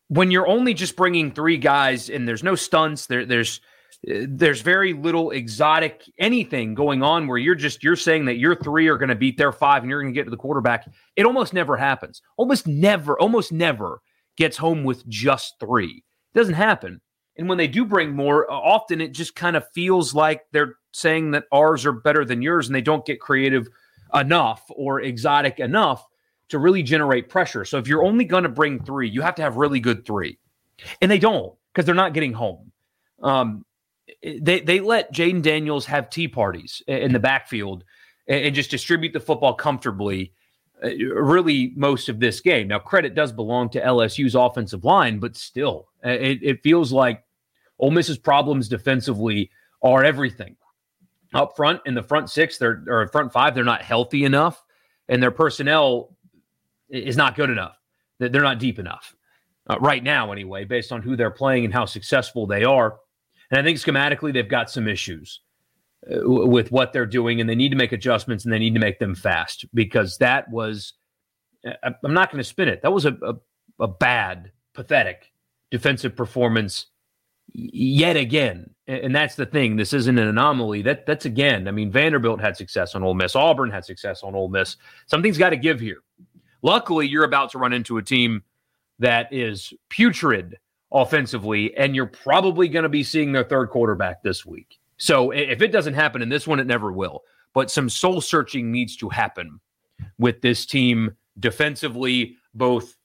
when 0.09 0.31
you're 0.31 0.47
only 0.47 0.73
just 0.73 0.95
bringing 0.95 1.31
three 1.31 1.57
guys 1.57 2.09
and 2.09 2.27
there's 2.27 2.43
no 2.43 2.55
stunts, 2.55 3.07
there, 3.07 3.25
there's 3.25 3.61
there's 4.03 4.61
very 4.61 4.93
little 4.93 5.31
exotic 5.31 6.03
anything 6.19 6.73
going 6.75 7.01
on 7.01 7.27
where 7.27 7.37
you're 7.37 7.55
just 7.55 7.83
you're 7.83 7.95
saying 7.95 8.25
that 8.25 8.37
your 8.37 8.55
three 8.55 8.87
are 8.87 8.97
going 8.97 9.09
to 9.09 9.15
beat 9.15 9.37
their 9.37 9.51
five 9.51 9.81
and 9.81 9.89
you're 9.89 10.01
going 10.01 10.13
to 10.13 10.17
get 10.17 10.25
to 10.25 10.29
the 10.29 10.37
quarterback. 10.37 10.87
It 11.15 11.25
almost 11.25 11.53
never 11.53 11.75
happens. 11.75 12.21
Almost 12.37 12.67
never, 12.67 13.19
almost 13.19 13.51
never 13.51 14.01
gets 14.37 14.55
home 14.55 14.83
with 14.83 15.07
just 15.07 15.55
three. 15.59 16.03
It 16.33 16.37
doesn't 16.37 16.53
happen. 16.53 17.01
And 17.37 17.49
when 17.49 17.57
they 17.57 17.67
do 17.67 17.85
bring 17.85 18.15
more, 18.15 18.49
often 18.51 19.01
it 19.01 19.13
just 19.13 19.35
kind 19.35 19.55
of 19.55 19.65
feels 19.73 20.13
like 20.13 20.41
they're 20.51 20.75
saying 20.93 21.31
that 21.31 21.45
ours 21.51 21.85
are 21.85 21.91
better 21.91 22.25
than 22.25 22.41
yours 22.41 22.67
and 22.67 22.75
they 22.75 22.81
don't 22.81 23.05
get 23.05 23.19
creative 23.19 23.67
enough 24.13 24.63
or 24.69 25.01
exotic 25.01 25.59
enough 25.59 26.05
to 26.49 26.59
really 26.59 26.83
generate 26.83 27.29
pressure. 27.29 27.65
So 27.65 27.77
if 27.77 27.87
you're 27.87 28.03
only 28.03 28.25
going 28.25 28.43
to 28.43 28.49
bring 28.49 28.83
three, 28.83 29.09
you 29.09 29.21
have 29.21 29.35
to 29.35 29.41
have 29.41 29.57
really 29.57 29.79
good 29.79 30.05
three, 30.05 30.37
and 31.01 31.11
they 31.11 31.19
don't 31.19 31.53
because 31.73 31.85
they're 31.85 31.95
not 31.95 32.13
getting 32.13 32.33
home. 32.33 32.71
Um, 33.21 33.65
they 34.23 34.61
they 34.61 34.79
let 34.79 35.13
Jayden 35.13 35.41
Daniels 35.41 35.85
have 35.85 36.09
tea 36.09 36.27
parties 36.27 36.81
in 36.87 37.13
the 37.13 37.19
backfield 37.19 37.83
and, 38.27 38.45
and 38.45 38.55
just 38.55 38.71
distribute 38.71 39.13
the 39.13 39.19
football 39.19 39.53
comfortably. 39.53 40.33
Uh, 40.83 40.89
really, 41.15 41.73
most 41.75 42.07
of 42.07 42.19
this 42.19 42.39
game. 42.39 42.67
Now, 42.67 42.77
credit 42.77 43.15
does 43.15 43.31
belong 43.31 43.69
to 43.69 43.81
LSU's 43.81 44.35
offensive 44.35 44.85
line, 44.85 45.17
but 45.17 45.35
still, 45.35 45.87
it, 46.03 46.39
it 46.43 46.61
feels 46.61 46.91
like 46.91 47.23
Ole 47.79 47.89
Miss's 47.89 48.19
problems 48.19 48.67
defensively 48.67 49.49
are 49.81 50.03
everything. 50.03 50.55
Up 51.33 51.55
front 51.55 51.81
in 51.85 51.93
the 51.93 52.03
front 52.03 52.29
six, 52.29 52.57
they're 52.57 52.83
or 52.87 53.07
front 53.07 53.33
five, 53.33 53.55
they're 53.55 53.63
not 53.63 53.81
healthy 53.81 54.23
enough, 54.23 54.63
and 55.09 55.21
their 55.21 55.31
personnel 55.31 56.15
is 56.89 57.17
not 57.17 57.35
good 57.35 57.49
enough. 57.49 57.77
They're 58.19 58.41
not 58.41 58.59
deep 58.59 58.79
enough 58.79 59.15
uh, 59.69 59.77
right 59.79 60.03
now, 60.03 60.31
anyway, 60.31 60.65
based 60.65 60.91
on 60.91 61.01
who 61.01 61.15
they're 61.15 61.31
playing 61.31 61.65
and 61.65 61.73
how 61.73 61.85
successful 61.85 62.47
they 62.47 62.63
are. 62.63 62.97
And 63.51 63.59
I 63.59 63.63
think 63.63 63.77
schematically, 63.77 64.33
they've 64.33 64.47
got 64.47 64.69
some 64.69 64.87
issues 64.87 65.41
uh, 66.11 66.19
with 66.23 66.71
what 66.71 66.93
they're 66.93 67.05
doing, 67.05 67.39
and 67.39 67.49
they 67.49 67.55
need 67.55 67.69
to 67.69 67.77
make 67.77 67.91
adjustments 67.91 68.43
and 68.43 68.53
they 68.53 68.59
need 68.59 68.73
to 68.73 68.79
make 68.79 68.99
them 68.99 69.15
fast 69.15 69.65
because 69.73 70.17
that 70.17 70.49
was, 70.49 70.93
uh, 71.65 71.91
I'm 72.03 72.13
not 72.13 72.31
going 72.31 72.39
to 72.39 72.47
spin 72.47 72.67
it. 72.67 72.81
That 72.81 72.93
was 72.93 73.05
a, 73.05 73.17
a, 73.21 73.33
a 73.83 73.87
bad, 73.87 74.51
pathetic 74.73 75.31
defensive 75.69 76.15
performance 76.15 76.87
yet 77.53 78.15
again. 78.15 78.69
And 78.87 79.13
that's 79.13 79.35
the 79.35 79.45
thing. 79.45 79.75
This 79.75 79.91
isn't 79.93 80.17
an 80.17 80.27
anomaly. 80.27 80.81
That 80.81 81.05
that's 81.05 81.25
again. 81.25 81.67
I 81.67 81.71
mean, 81.71 81.91
Vanderbilt 81.91 82.39
had 82.39 82.55
success 82.55 82.95
on 82.95 83.03
Ole 83.03 83.13
Miss. 83.13 83.35
Auburn 83.35 83.69
had 83.69 83.83
success 83.83 84.23
on 84.23 84.33
Ole 84.33 84.47
Miss. 84.47 84.77
Something's 85.07 85.37
got 85.37 85.49
to 85.49 85.57
give 85.57 85.79
here. 85.79 86.03
Luckily, 86.61 87.07
you're 87.07 87.23
about 87.23 87.51
to 87.51 87.57
run 87.57 87.73
into 87.73 87.97
a 87.97 88.03
team 88.03 88.43
that 88.99 89.31
is 89.31 89.73
putrid 89.89 90.57
offensively, 90.91 91.75
and 91.77 91.95
you're 91.95 92.07
probably 92.07 92.67
going 92.67 92.83
to 92.83 92.89
be 92.89 93.03
seeing 93.03 93.31
their 93.31 93.43
third 93.43 93.69
quarterback 93.69 94.23
this 94.23 94.45
week. 94.45 94.79
So 94.97 95.31
if 95.31 95.61
it 95.61 95.71
doesn't 95.71 95.93
happen 95.93 96.21
in 96.21 96.29
this 96.29 96.47
one, 96.47 96.59
it 96.59 96.67
never 96.67 96.91
will. 96.91 97.23
But 97.53 97.69
some 97.69 97.89
soul 97.89 98.21
searching 98.21 98.71
needs 98.71 98.95
to 98.97 99.09
happen 99.09 99.59
with 100.17 100.41
this 100.41 100.65
team 100.65 101.15
defensively, 101.39 102.35
both 102.53 102.95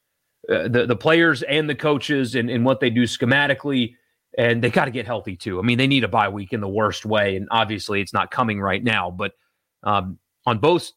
uh, 0.48 0.68
the, 0.68 0.86
the 0.86 0.96
players 0.96 1.42
and 1.42 1.68
the 1.68 1.74
coaches 1.74 2.34
and, 2.34 2.48
and 2.50 2.64
what 2.64 2.80
they 2.80 2.90
do 2.90 3.02
schematically. 3.02 3.94
And 4.38 4.62
they 4.62 4.70
got 4.70 4.86
to 4.86 4.90
get 4.90 5.06
healthy 5.06 5.36
too. 5.36 5.58
I 5.58 5.62
mean, 5.62 5.76
they 5.76 5.86
need 5.86 6.04
a 6.04 6.08
bye 6.08 6.28
week 6.28 6.54
in 6.54 6.60
the 6.60 6.68
worst 6.68 7.04
way. 7.04 7.36
And 7.36 7.46
obviously, 7.50 8.00
it's 8.00 8.14
not 8.14 8.30
coming 8.30 8.60
right 8.60 8.82
now. 8.82 9.10
But 9.10 9.32
um, 9.82 10.18
on 10.46 10.58
both 10.58 10.90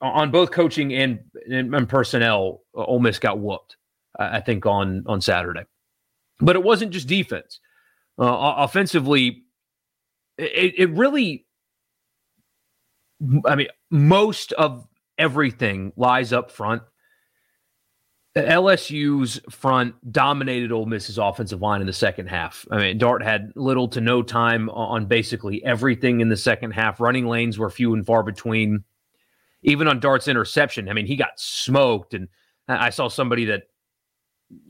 on 0.00 0.30
both 0.30 0.50
coaching 0.50 0.92
and, 0.94 1.20
and 1.50 1.88
personnel, 1.88 2.62
Ole 2.74 3.00
Miss 3.00 3.18
got 3.18 3.38
whooped. 3.38 3.76
I 4.18 4.40
think 4.40 4.64
on 4.64 5.04
on 5.06 5.20
Saturday, 5.20 5.64
but 6.38 6.56
it 6.56 6.62
wasn't 6.62 6.92
just 6.92 7.08
defense. 7.08 7.60
Uh, 8.18 8.54
offensively, 8.58 9.44
it, 10.38 10.74
it 10.78 10.90
really, 10.90 11.46
I 13.44 13.56
mean, 13.56 13.68
most 13.90 14.52
of 14.52 14.86
everything 15.18 15.92
lies 15.96 16.32
up 16.32 16.50
front. 16.50 16.82
LSU's 18.36 19.40
front 19.48 19.94
dominated 20.10 20.72
Ole 20.72 20.86
Miss's 20.86 21.18
offensive 21.18 21.62
line 21.62 21.80
in 21.80 21.86
the 21.86 21.92
second 21.92 22.26
half. 22.26 22.66
I 22.70 22.78
mean, 22.78 22.98
Dart 22.98 23.22
had 23.22 23.52
little 23.54 23.86
to 23.88 24.00
no 24.00 24.22
time 24.22 24.68
on 24.70 25.06
basically 25.06 25.64
everything 25.64 26.20
in 26.20 26.28
the 26.28 26.36
second 26.36 26.72
half. 26.72 27.00
Running 27.00 27.26
lanes 27.26 27.58
were 27.58 27.70
few 27.70 27.94
and 27.94 28.04
far 28.04 28.24
between 28.24 28.82
even 29.64 29.88
on 29.88 29.98
Dart's 29.98 30.28
interception, 30.28 30.88
I 30.88 30.92
mean, 30.92 31.06
he 31.06 31.16
got 31.16 31.32
smoked. 31.36 32.14
And 32.14 32.28
I 32.68 32.90
saw 32.90 33.08
somebody 33.08 33.46
that 33.46 33.62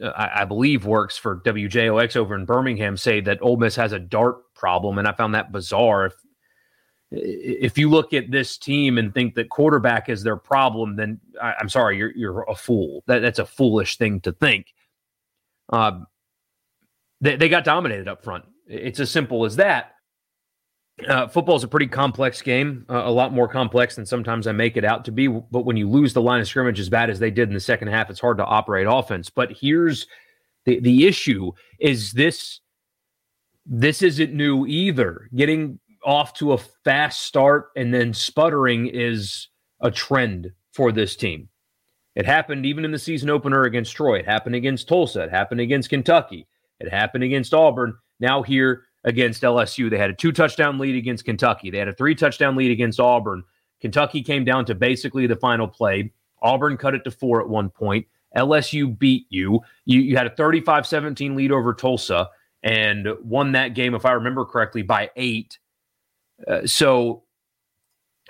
uh, 0.02 0.08
I, 0.08 0.42
I, 0.42 0.44
believe 0.44 0.86
works 0.86 1.16
for 1.16 1.40
WJOX 1.40 2.16
over 2.16 2.34
in 2.34 2.44
Birmingham 2.44 2.96
say 2.96 3.20
that 3.20 3.42
Ole 3.42 3.56
Miss 3.56 3.76
has 3.76 3.92
a 3.92 3.98
Dart 3.98 4.54
problem, 4.54 4.98
and 4.98 5.06
I 5.06 5.12
found 5.12 5.34
that 5.34 5.52
bizarre. 5.52 6.06
If 6.06 6.14
if 7.10 7.76
you 7.76 7.90
look 7.90 8.12
at 8.12 8.30
this 8.30 8.56
team 8.56 8.98
and 8.98 9.12
think 9.12 9.34
that 9.34 9.50
quarterback 9.50 10.08
is 10.08 10.22
their 10.22 10.36
problem, 10.36 10.96
then 10.96 11.20
I, 11.42 11.54
am 11.60 11.68
sorry, 11.68 11.98
you're 11.98 12.16
you're 12.16 12.42
a 12.44 12.54
fool. 12.54 13.02
That 13.06 13.20
that's 13.20 13.40
a 13.40 13.46
foolish 13.46 13.98
thing 13.98 14.20
to 14.22 14.32
think. 14.32 14.72
Um, 15.70 16.06
they 17.20 17.36
they 17.36 17.48
got 17.48 17.64
dominated 17.64 18.08
up 18.08 18.22
front. 18.22 18.44
It's 18.66 19.00
as 19.00 19.10
simple 19.10 19.44
as 19.44 19.56
that. 19.56 19.93
Uh, 21.08 21.26
football 21.26 21.56
is 21.56 21.64
a 21.64 21.68
pretty 21.68 21.88
complex 21.88 22.40
game, 22.40 22.86
uh, 22.88 23.02
a 23.04 23.10
lot 23.10 23.32
more 23.32 23.48
complex 23.48 23.96
than 23.96 24.06
sometimes 24.06 24.46
I 24.46 24.52
make 24.52 24.76
it 24.76 24.84
out 24.84 25.04
to 25.06 25.12
be. 25.12 25.26
But 25.26 25.64
when 25.64 25.76
you 25.76 25.88
lose 25.88 26.12
the 26.12 26.22
line 26.22 26.40
of 26.40 26.46
scrimmage 26.46 26.78
as 26.78 26.88
bad 26.88 27.10
as 27.10 27.18
they 27.18 27.32
did 27.32 27.48
in 27.48 27.54
the 27.54 27.60
second 27.60 27.88
half, 27.88 28.10
it's 28.10 28.20
hard 28.20 28.38
to 28.38 28.44
operate 28.44 28.86
offense. 28.88 29.28
But 29.28 29.52
here's 29.52 30.06
the 30.66 30.78
the 30.78 31.06
issue: 31.06 31.50
is 31.80 32.12
this 32.12 32.60
this 33.66 34.02
isn't 34.02 34.32
new 34.32 34.66
either. 34.66 35.28
Getting 35.34 35.80
off 36.04 36.34
to 36.34 36.52
a 36.52 36.58
fast 36.58 37.22
start 37.22 37.70
and 37.76 37.92
then 37.92 38.12
sputtering 38.12 38.86
is 38.86 39.48
a 39.80 39.90
trend 39.90 40.52
for 40.72 40.92
this 40.92 41.16
team. 41.16 41.48
It 42.14 42.26
happened 42.26 42.66
even 42.66 42.84
in 42.84 42.92
the 42.92 42.98
season 42.98 43.30
opener 43.30 43.64
against 43.64 43.96
Troy. 43.96 44.18
It 44.18 44.26
happened 44.26 44.54
against 44.54 44.86
Tulsa. 44.86 45.24
It 45.24 45.30
happened 45.30 45.60
against 45.60 45.90
Kentucky. 45.90 46.46
It 46.78 46.90
happened 46.90 47.24
against 47.24 47.54
Auburn. 47.54 47.96
Now 48.20 48.42
here 48.42 48.84
against 49.04 49.42
LSU. 49.42 49.90
They 49.90 49.99
had 49.99 50.11
a 50.11 50.14
two 50.14 50.32
touchdown 50.32 50.78
lead 50.78 50.96
against 50.96 51.25
Kentucky. 51.25 51.70
They 51.70 51.78
had 51.78 51.88
a 51.88 51.92
three 51.92 52.14
touchdown 52.14 52.56
lead 52.56 52.70
against 52.70 52.99
Auburn. 52.99 53.44
Kentucky 53.80 54.23
came 54.23 54.44
down 54.44 54.64
to 54.66 54.75
basically 54.75 55.26
the 55.26 55.37
final 55.37 55.68
play. 55.68 56.12
Auburn 56.42 56.76
cut 56.76 56.94
it 56.94 57.04
to 57.04 57.11
four 57.11 57.40
at 57.40 57.49
one 57.49 57.70
point. 57.70 58.06
LSU 58.37 58.99
beat 58.99 59.26
you. 59.28 59.61
You, 59.84 60.00
you 60.00 60.16
had 60.16 60.26
a 60.26 60.30
35 60.30 60.87
17 60.87 61.37
lead 61.37 61.52
over 61.52 61.75
Tulsa 61.75 62.30
and 62.62 63.08
won 63.23 63.52
that 63.52 63.75
game, 63.75 63.94
if 63.94 64.04
I 64.04 64.12
remember 64.12 64.44
correctly, 64.44 64.82
by 64.82 65.11
eight. 65.16 65.58
Uh, 66.49 66.66
so 66.66 67.25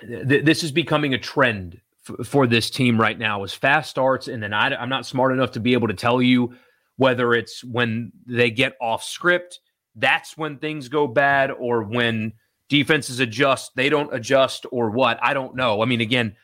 th- 0.01 0.45
this 0.45 0.63
is 0.63 0.71
becoming 0.71 1.13
a 1.13 1.17
trend 1.17 1.79
f- 2.07 2.27
for 2.27 2.45
this 2.45 2.69
team 2.69 2.99
right 2.99 3.17
now 3.17 3.43
is 3.43 3.53
fast 3.53 3.89
starts. 3.89 4.27
And 4.27 4.43
then 4.43 4.53
I, 4.53 4.75
I'm 4.75 4.89
not 4.89 5.05
smart 5.05 5.31
enough 5.31 5.51
to 5.51 5.59
be 5.59 5.73
able 5.73 5.87
to 5.87 5.93
tell 5.93 6.21
you 6.21 6.53
whether 6.97 7.33
it's 7.33 7.63
when 7.63 8.11
they 8.25 8.51
get 8.51 8.75
off 8.79 9.03
script, 9.03 9.59
that's 9.95 10.37
when 10.37 10.57
things 10.57 10.89
go 10.89 11.07
bad, 11.07 11.51
or 11.51 11.83
when 11.83 12.33
defenses 12.69 13.19
adjust, 13.19 13.75
they 13.75 13.89
don't 13.89 14.13
adjust, 14.13 14.65
or 14.71 14.89
what. 14.89 15.19
I 15.21 15.33
don't 15.33 15.55
know. 15.55 15.81
I 15.81 15.85
mean, 15.85 16.01
again, 16.01 16.35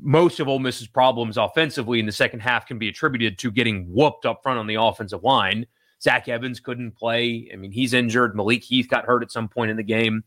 most 0.00 0.40
of 0.40 0.48
Ole 0.48 0.58
Miss's 0.58 0.86
problems 0.86 1.36
offensively 1.36 1.98
in 1.98 2.06
the 2.06 2.12
second 2.12 2.40
half 2.40 2.66
can 2.66 2.78
be 2.78 2.88
attributed 2.88 3.38
to 3.38 3.50
getting 3.50 3.86
whooped 3.92 4.26
up 4.26 4.42
front 4.42 4.58
on 4.58 4.66
the 4.66 4.76
offensive 4.76 5.24
line. 5.24 5.66
Zach 6.02 6.28
Evans 6.28 6.60
couldn't 6.60 6.92
play. 6.92 7.50
I 7.52 7.56
mean, 7.56 7.72
he's 7.72 7.92
injured. 7.92 8.36
Malik 8.36 8.62
Heath 8.62 8.88
got 8.88 9.04
hurt 9.04 9.22
at 9.22 9.32
some 9.32 9.48
point 9.48 9.70
in 9.70 9.76
the 9.76 9.82
game. 9.82 10.24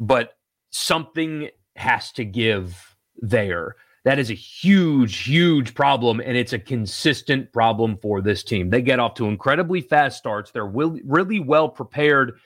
But 0.00 0.36
something 0.70 1.50
has 1.76 2.12
to 2.12 2.24
give 2.24 2.96
there. 3.18 3.76
That 4.06 4.20
is 4.20 4.30
a 4.30 4.34
huge, 4.34 5.24
huge 5.24 5.74
problem, 5.74 6.20
and 6.20 6.36
it's 6.36 6.52
a 6.52 6.60
consistent 6.60 7.52
problem 7.52 7.98
for 8.00 8.20
this 8.20 8.44
team. 8.44 8.70
They 8.70 8.80
get 8.80 9.00
off 9.00 9.14
to 9.14 9.26
incredibly 9.26 9.80
fast 9.80 10.16
starts. 10.16 10.52
They're 10.52 10.64
really, 10.64 11.02
really 11.04 11.40
well 11.40 11.68
prepared, 11.68 12.38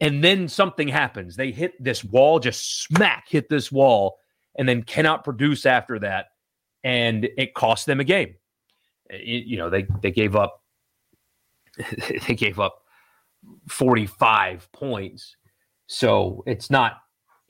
and 0.00 0.24
then 0.24 0.48
something 0.48 0.88
happens. 0.88 1.36
They 1.36 1.52
hit 1.52 1.74
this 1.78 2.02
wall, 2.02 2.40
just 2.40 2.84
smack 2.84 3.26
hit 3.28 3.50
this 3.50 3.70
wall, 3.70 4.16
and 4.56 4.66
then 4.66 4.82
cannot 4.82 5.24
produce 5.24 5.66
after 5.66 5.98
that, 5.98 6.28
and 6.84 7.28
it 7.36 7.52
cost 7.52 7.84
them 7.84 8.00
a 8.00 8.04
game. 8.04 8.36
Eh, 9.10 9.42
you 9.44 9.58
know, 9.58 9.68
they 9.68 9.86
they 10.00 10.10
gave 10.10 10.34
up 10.34 10.62
they 12.26 12.34
gave 12.34 12.58
up 12.58 12.80
45 13.68 14.72
points. 14.72 15.36
So 15.86 16.42
it's 16.46 16.70
not 16.70 16.94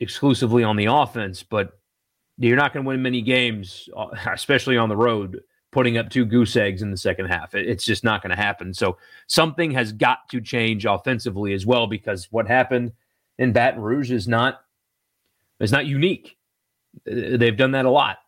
exclusively 0.01 0.65
on 0.65 0.75
the 0.75 0.87
offense, 0.87 1.45
but 1.45 1.79
you're 2.39 2.57
not 2.57 2.73
going 2.73 2.85
to 2.85 2.89
win 2.89 3.03
many 3.03 3.23
games, 3.23 3.89
uh, 3.97 4.09
especially 4.33 4.77
on 4.77 4.89
the 4.89 4.97
road, 4.97 5.41
putting 5.71 5.99
up 5.99 6.09
two 6.09 6.25
goose 6.25 6.57
eggs 6.57 6.83
in 6.83 6.91
the 6.91 6.97
second 6.97 7.27
half. 7.27 7.55
It's 7.55 7.85
just 7.85 8.05
not 8.05 8.23
going 8.23 8.31
to 8.31 8.41
happen. 8.41 8.73
So 8.75 8.97
something 9.27 9.73
has 9.73 9.93
got 9.93 10.29
to 10.31 10.41
change 10.41 10.87
offensively 10.87 11.53
as 11.53 11.67
well 11.67 11.87
because 11.87 12.29
what 12.31 12.47
happened 12.47 12.93
in 13.39 13.53
Baton 13.53 13.81
Rouge 13.81 14.13
is 14.13 14.29
not 14.29 14.61
is 15.61 15.73
not 15.73 15.87
unique. 15.87 16.37
Uh, 17.11 17.37
they've 17.37 17.57
done 17.57 17.73
that 17.73 17.85
a 17.85 17.91
lot, 17.91 18.19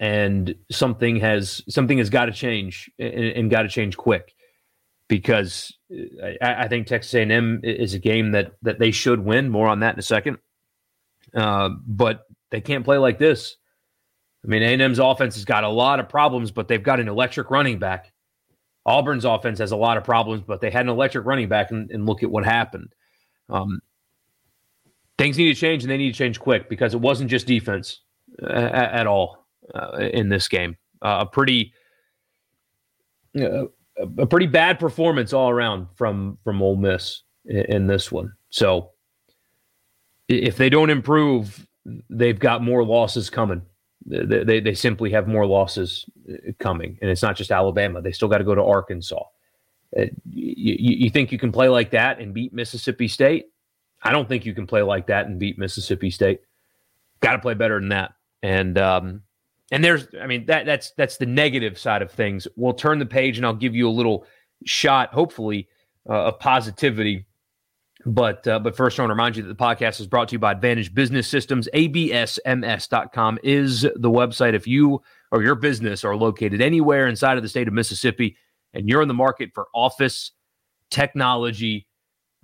and 0.00 0.54
something 0.70 1.16
has 1.16 1.62
something 1.68 1.98
has 1.98 2.10
got 2.10 2.26
to 2.26 2.32
change 2.32 2.90
and, 2.98 3.12
and 3.14 3.50
got 3.50 3.62
to 3.62 3.68
change 3.68 3.96
quick 3.96 4.34
because 5.08 5.76
uh, 5.92 6.26
I, 6.40 6.64
I, 6.64 6.68
think 6.68 6.86
Texas 6.86 7.12
A&M 7.12 7.60
is 7.64 7.92
a 7.92 7.98
game 7.98 8.32
that 8.32 8.52
that 8.62 8.78
they 8.78 8.90
should 8.90 9.20
win. 9.20 9.50
More 9.50 9.68
on 9.68 9.80
that 9.80 9.94
in 9.94 9.98
a 9.98 10.02
second. 10.02 10.38
Uh, 11.34 11.70
but 11.86 12.26
they 12.52 12.60
can't 12.60 12.84
play 12.84 12.98
like 12.98 13.18
this. 13.18 13.56
I 14.44 14.48
mean, 14.48 14.62
A&M's 14.62 14.98
offense 14.98 15.34
has 15.34 15.44
got 15.44 15.64
a 15.64 15.68
lot 15.68 15.98
of 15.98 16.08
problems, 16.08 16.50
but 16.50 16.68
they've 16.68 16.82
got 16.82 17.00
an 17.00 17.08
electric 17.08 17.50
running 17.50 17.78
back. 17.78 18.12
Auburn's 18.84 19.24
offense 19.24 19.58
has 19.58 19.72
a 19.72 19.76
lot 19.76 19.96
of 19.96 20.04
problems, 20.04 20.42
but 20.46 20.60
they 20.60 20.70
had 20.70 20.82
an 20.82 20.90
electric 20.90 21.24
running 21.24 21.48
back, 21.48 21.70
and, 21.70 21.90
and 21.90 22.06
look 22.06 22.22
at 22.22 22.30
what 22.30 22.44
happened. 22.44 22.92
Um, 23.48 23.80
things 25.18 25.38
need 25.38 25.54
to 25.54 25.60
change, 25.60 25.82
and 25.82 25.90
they 25.90 25.96
need 25.96 26.12
to 26.12 26.18
change 26.18 26.38
quick 26.38 26.68
because 26.68 26.92
it 26.92 27.00
wasn't 27.00 27.30
just 27.30 27.46
defense 27.46 28.00
uh, 28.42 28.46
at, 28.46 29.06
all 29.06 29.46
uh, 29.74 29.96
in 29.98 30.28
this 30.28 30.48
game. 30.48 30.76
Uh, 31.00 31.18
a 31.20 31.26
pretty, 31.26 31.72
uh, 33.40 33.66
a 34.18 34.26
pretty 34.26 34.46
bad 34.46 34.78
performance 34.78 35.32
all 35.32 35.50
around 35.50 35.86
from 35.94 36.38
from 36.44 36.60
Ole 36.60 36.76
Miss 36.76 37.22
in, 37.44 37.64
in 37.66 37.86
this 37.86 38.10
one. 38.10 38.32
So, 38.50 38.90
if 40.28 40.56
they 40.56 40.68
don't 40.68 40.90
improve, 40.90 41.66
they've 42.10 42.38
got 42.38 42.62
more 42.62 42.84
losses 42.84 43.30
coming. 43.30 43.62
They, 44.04 44.44
they, 44.44 44.60
they 44.60 44.74
simply 44.74 45.10
have 45.10 45.28
more 45.28 45.46
losses 45.46 46.04
uh, 46.28 46.52
coming. 46.58 46.98
And 47.00 47.10
it's 47.10 47.22
not 47.22 47.36
just 47.36 47.50
Alabama. 47.50 48.02
They 48.02 48.12
still 48.12 48.28
got 48.28 48.38
to 48.38 48.44
go 48.44 48.54
to 48.54 48.62
Arkansas. 48.62 49.24
Uh, 49.96 50.06
you, 50.24 50.76
you 50.76 51.10
think 51.10 51.32
you 51.32 51.38
can 51.38 51.52
play 51.52 51.68
like 51.68 51.90
that 51.90 52.18
and 52.18 52.34
beat 52.34 52.52
Mississippi 52.52 53.08
State? 53.08 53.46
I 54.02 54.10
don't 54.10 54.28
think 54.28 54.44
you 54.44 54.54
can 54.54 54.66
play 54.66 54.82
like 54.82 55.06
that 55.06 55.26
and 55.26 55.38
beat 55.38 55.58
Mississippi 55.58 56.10
State. 56.10 56.40
Got 57.20 57.32
to 57.32 57.38
play 57.38 57.54
better 57.54 57.78
than 57.78 57.90
that. 57.90 58.14
And 58.42 58.76
um, 58.78 59.22
and 59.70 59.84
there's, 59.84 60.08
I 60.20 60.26
mean, 60.26 60.46
that 60.46 60.66
that's 60.66 60.90
that's 60.92 61.16
the 61.16 61.26
negative 61.26 61.78
side 61.78 62.02
of 62.02 62.10
things. 62.10 62.48
We'll 62.56 62.74
turn 62.74 62.98
the 62.98 63.06
page 63.06 63.36
and 63.36 63.46
I'll 63.46 63.54
give 63.54 63.76
you 63.76 63.88
a 63.88 63.90
little 63.90 64.26
shot, 64.64 65.12
hopefully, 65.14 65.68
uh, 66.08 66.24
of 66.24 66.40
positivity 66.40 67.24
but 68.06 68.46
uh, 68.46 68.58
but 68.58 68.76
first, 68.76 68.98
I 68.98 69.02
want 69.02 69.10
to 69.10 69.14
remind 69.14 69.36
you 69.36 69.42
that 69.42 69.48
the 69.48 69.64
podcast 69.64 70.00
is 70.00 70.06
brought 70.06 70.28
to 70.28 70.32
you 70.34 70.38
by 70.38 70.52
Advantage 70.52 70.94
Business 70.94 71.28
Systems. 71.28 71.68
ABSMS.com 71.74 73.38
is 73.42 73.82
the 73.82 74.10
website. 74.10 74.54
If 74.54 74.66
you 74.66 75.02
or 75.30 75.42
your 75.42 75.54
business 75.54 76.04
are 76.04 76.16
located 76.16 76.60
anywhere 76.60 77.06
inside 77.06 77.36
of 77.36 77.42
the 77.42 77.48
state 77.48 77.68
of 77.68 77.74
Mississippi 77.74 78.36
and 78.74 78.88
you're 78.88 79.02
in 79.02 79.08
the 79.08 79.14
market 79.14 79.50
for 79.54 79.68
office 79.74 80.32
technology, 80.90 81.86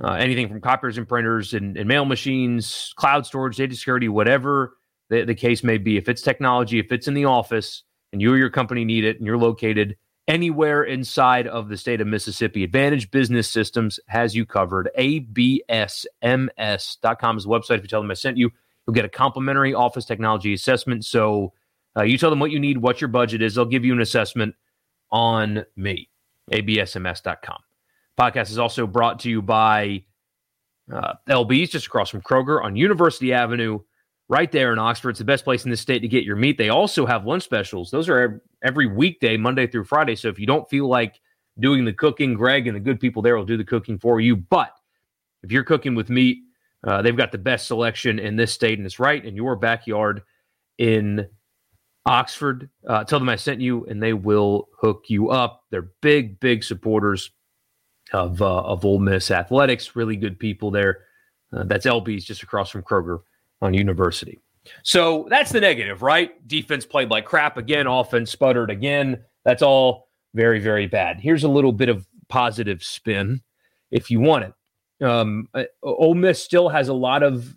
uh, 0.03 0.13
anything 0.13 0.49
from 0.49 0.61
copiers 0.61 0.97
and 0.97 1.09
printers 1.09 1.55
and, 1.55 1.77
and, 1.77 1.89
mail 1.89 2.05
machines, 2.05 2.93
cloud 2.97 3.27
storage, 3.27 3.57
data 3.57 3.75
security, 3.75 4.09
whatever 4.09 4.77
the, 5.11 5.25
the 5.25 5.35
case 5.35 5.65
may 5.65 5.77
be, 5.77 5.97
if 5.97 6.09
it's 6.09 6.23
technology, 6.23 6.79
if 6.79 6.93
it's 6.93 7.09
in 7.09 7.15
the 7.15 7.25
office 7.25 7.83
and 8.13 8.23
you 8.23 8.33
or 8.33 8.37
your 8.37 8.51
company 8.51 8.85
need 8.85 9.05
it 9.05 9.19
and 9.19 9.27
you're 9.27 9.39
located– 9.39 9.97
anywhere 10.29 10.85
inside 10.85 11.49
of 11.49 11.69
the 11.69 11.77
state 11.77 12.01
of 12.01 12.07
Mississippi. 12.07 12.63
Advantage 12.63 13.11
Business 13.11 13.49
Systems 13.49 13.99
has 14.07 14.37
you 14.37 14.47
covered. 14.47 14.91
ABSMS.com 14.99 15.67
is 17.37 17.45
the 17.45 17.51
website. 17.51 17.79
If 17.79 17.83
you 17.83 17.89
tell 17.89 18.03
them 18.03 18.11
I 18.11 18.15
sent 18.15 18.37
you, 18.37 18.51
you'll 18.87 18.95
get 18.95 19.07
a 19.07 19.09
complimentary 19.09 19.75
office 19.75 20.05
technology 20.05 20.53
assessment. 20.53 21.05
So 21.07 21.55
uh, 21.97 22.03
you 22.03 22.19
tell 22.19 22.31
them 22.31 22.39
what 22.39 22.51
you 22.51 22.61
need, 22.61 22.79
what 22.79 23.01
your 23.01 23.09
budget 23.09 23.43
is. 23.43 23.55
They'll 23.55 23.65
give 23.65 23.85
you 23.85 23.95
an 23.95 24.01
assessment 24.01 24.55
on 25.11 25.65
me. 25.75 26.11
ABSMS.com. 26.53 27.59
Podcast 28.19 28.51
is 28.51 28.59
also 28.59 28.87
brought 28.87 29.21
to 29.21 29.31
you 29.31 29.41
by 29.41 30.05
uh, 30.93 31.15
LB's 31.29 31.71
just 31.71 31.87
across 31.87 32.11
from 32.11 32.21
Kroger 32.21 32.63
on 32.63 32.77
University 32.77 33.33
Avenue 33.33 33.81
right 34.29 34.51
there 34.53 34.73
in 34.73 34.79
Oxford. 34.79 35.11
It's 35.11 35.19
the 35.19 35.25
best 35.25 35.45
place 35.45 35.65
in 35.65 35.71
the 35.71 35.77
state 35.77 36.01
to 36.01 36.09
get 36.09 36.25
your 36.25 36.37
meat. 36.37 36.59
They 36.59 36.69
also 36.69 37.07
have 37.07 37.27
lunch 37.27 37.45
specials. 37.45 37.91
Those 37.91 38.09
are 38.09 38.43
every 38.63 38.87
weekday, 38.87 39.37
Monday 39.37 39.67
through 39.67 39.85
Friday. 39.85 40.17
So 40.17 40.29
if 40.29 40.39
you 40.39 40.47
don't 40.47 40.69
feel 40.69 40.89
like 40.89 41.21
doing 41.59 41.85
the 41.85 41.93
cooking, 41.93 42.35
Greg 42.35 42.67
and 42.67 42.77
the 42.77 42.81
good 42.81 43.01
people 43.01 43.23
there 43.23 43.37
will 43.37 43.45
do 43.45 43.57
the 43.57 43.65
cooking 43.65 43.99
for 43.99 44.21
you. 44.21 44.37
But 44.37 44.71
if 45.43 45.51
you're 45.51 45.65
cooking 45.65 45.95
with 45.95 46.11
meat, 46.11 46.39
uh, 46.87 47.03
they've 47.03 47.17
got 47.17 47.33
the 47.33 47.39
best 47.39 47.67
selection 47.67 48.19
in 48.19 48.37
this 48.37 48.53
state, 48.53 48.79
and 48.79 48.87
it's 48.87 49.01
right 49.01 49.25
in 49.25 49.35
your 49.35 49.57
backyard 49.57 50.23
in 50.77 51.27
Oxford. 52.07 52.71
Uh, 52.87 53.03
tell 53.05 53.19
them 53.19 53.29
I 53.29 53.37
sent 53.37 53.61
you, 53.61 53.85
and 53.87 54.01
they 54.03 54.13
will 54.13 54.69
hook 54.81 55.05
you 55.09 55.31
up. 55.31 55.65
They're 55.71 55.91
big, 56.01 56.39
big 56.39 56.63
supporters 56.63 57.31
of 58.13 58.41
uh, 58.41 58.61
of 58.61 58.85
Ole 58.85 59.01
Miss 59.01 59.31
athletics. 59.31 59.97
Really 59.97 60.17
good 60.17 60.39
people 60.39 60.71
there. 60.71 61.01
Uh, 61.53 61.65
that's 61.65 61.87
LB's 61.87 62.25
just 62.25 62.43
across 62.43 62.71
from 62.71 62.83
Kroger 62.83 63.21
on 63.63 63.75
University. 63.75 64.41
So 64.83 65.27
that's 65.31 65.51
the 65.51 65.61
negative, 65.61 66.03
right? 66.03 66.47
Defense 66.47 66.85
played 66.85 67.11
like 67.11 67.25
crap 67.25 67.57
again, 67.57 67.87
offense 67.87 68.31
sputtered 68.31 68.71
again. 68.71 69.25
That's 69.45 69.63
all 69.63 70.09
very, 70.35 70.61
very 70.61 70.87
bad. 70.87 71.21
Here's 71.21 71.45
a 71.45 71.49
little 71.49 71.73
bit 71.73 71.89
of 71.89 72.07
positive 72.29 72.83
spin 72.83 73.41
if 73.91 74.11
you 74.11 74.21
want 74.21 74.45
it. 74.45 75.07
Um, 75.07 75.49
uh, 75.55 75.65
Ole 75.83 76.15
Miss 76.15 76.43
still 76.43 76.69
has 76.69 76.89
a 76.89 76.95
lot 76.95 77.23
of 77.23 77.55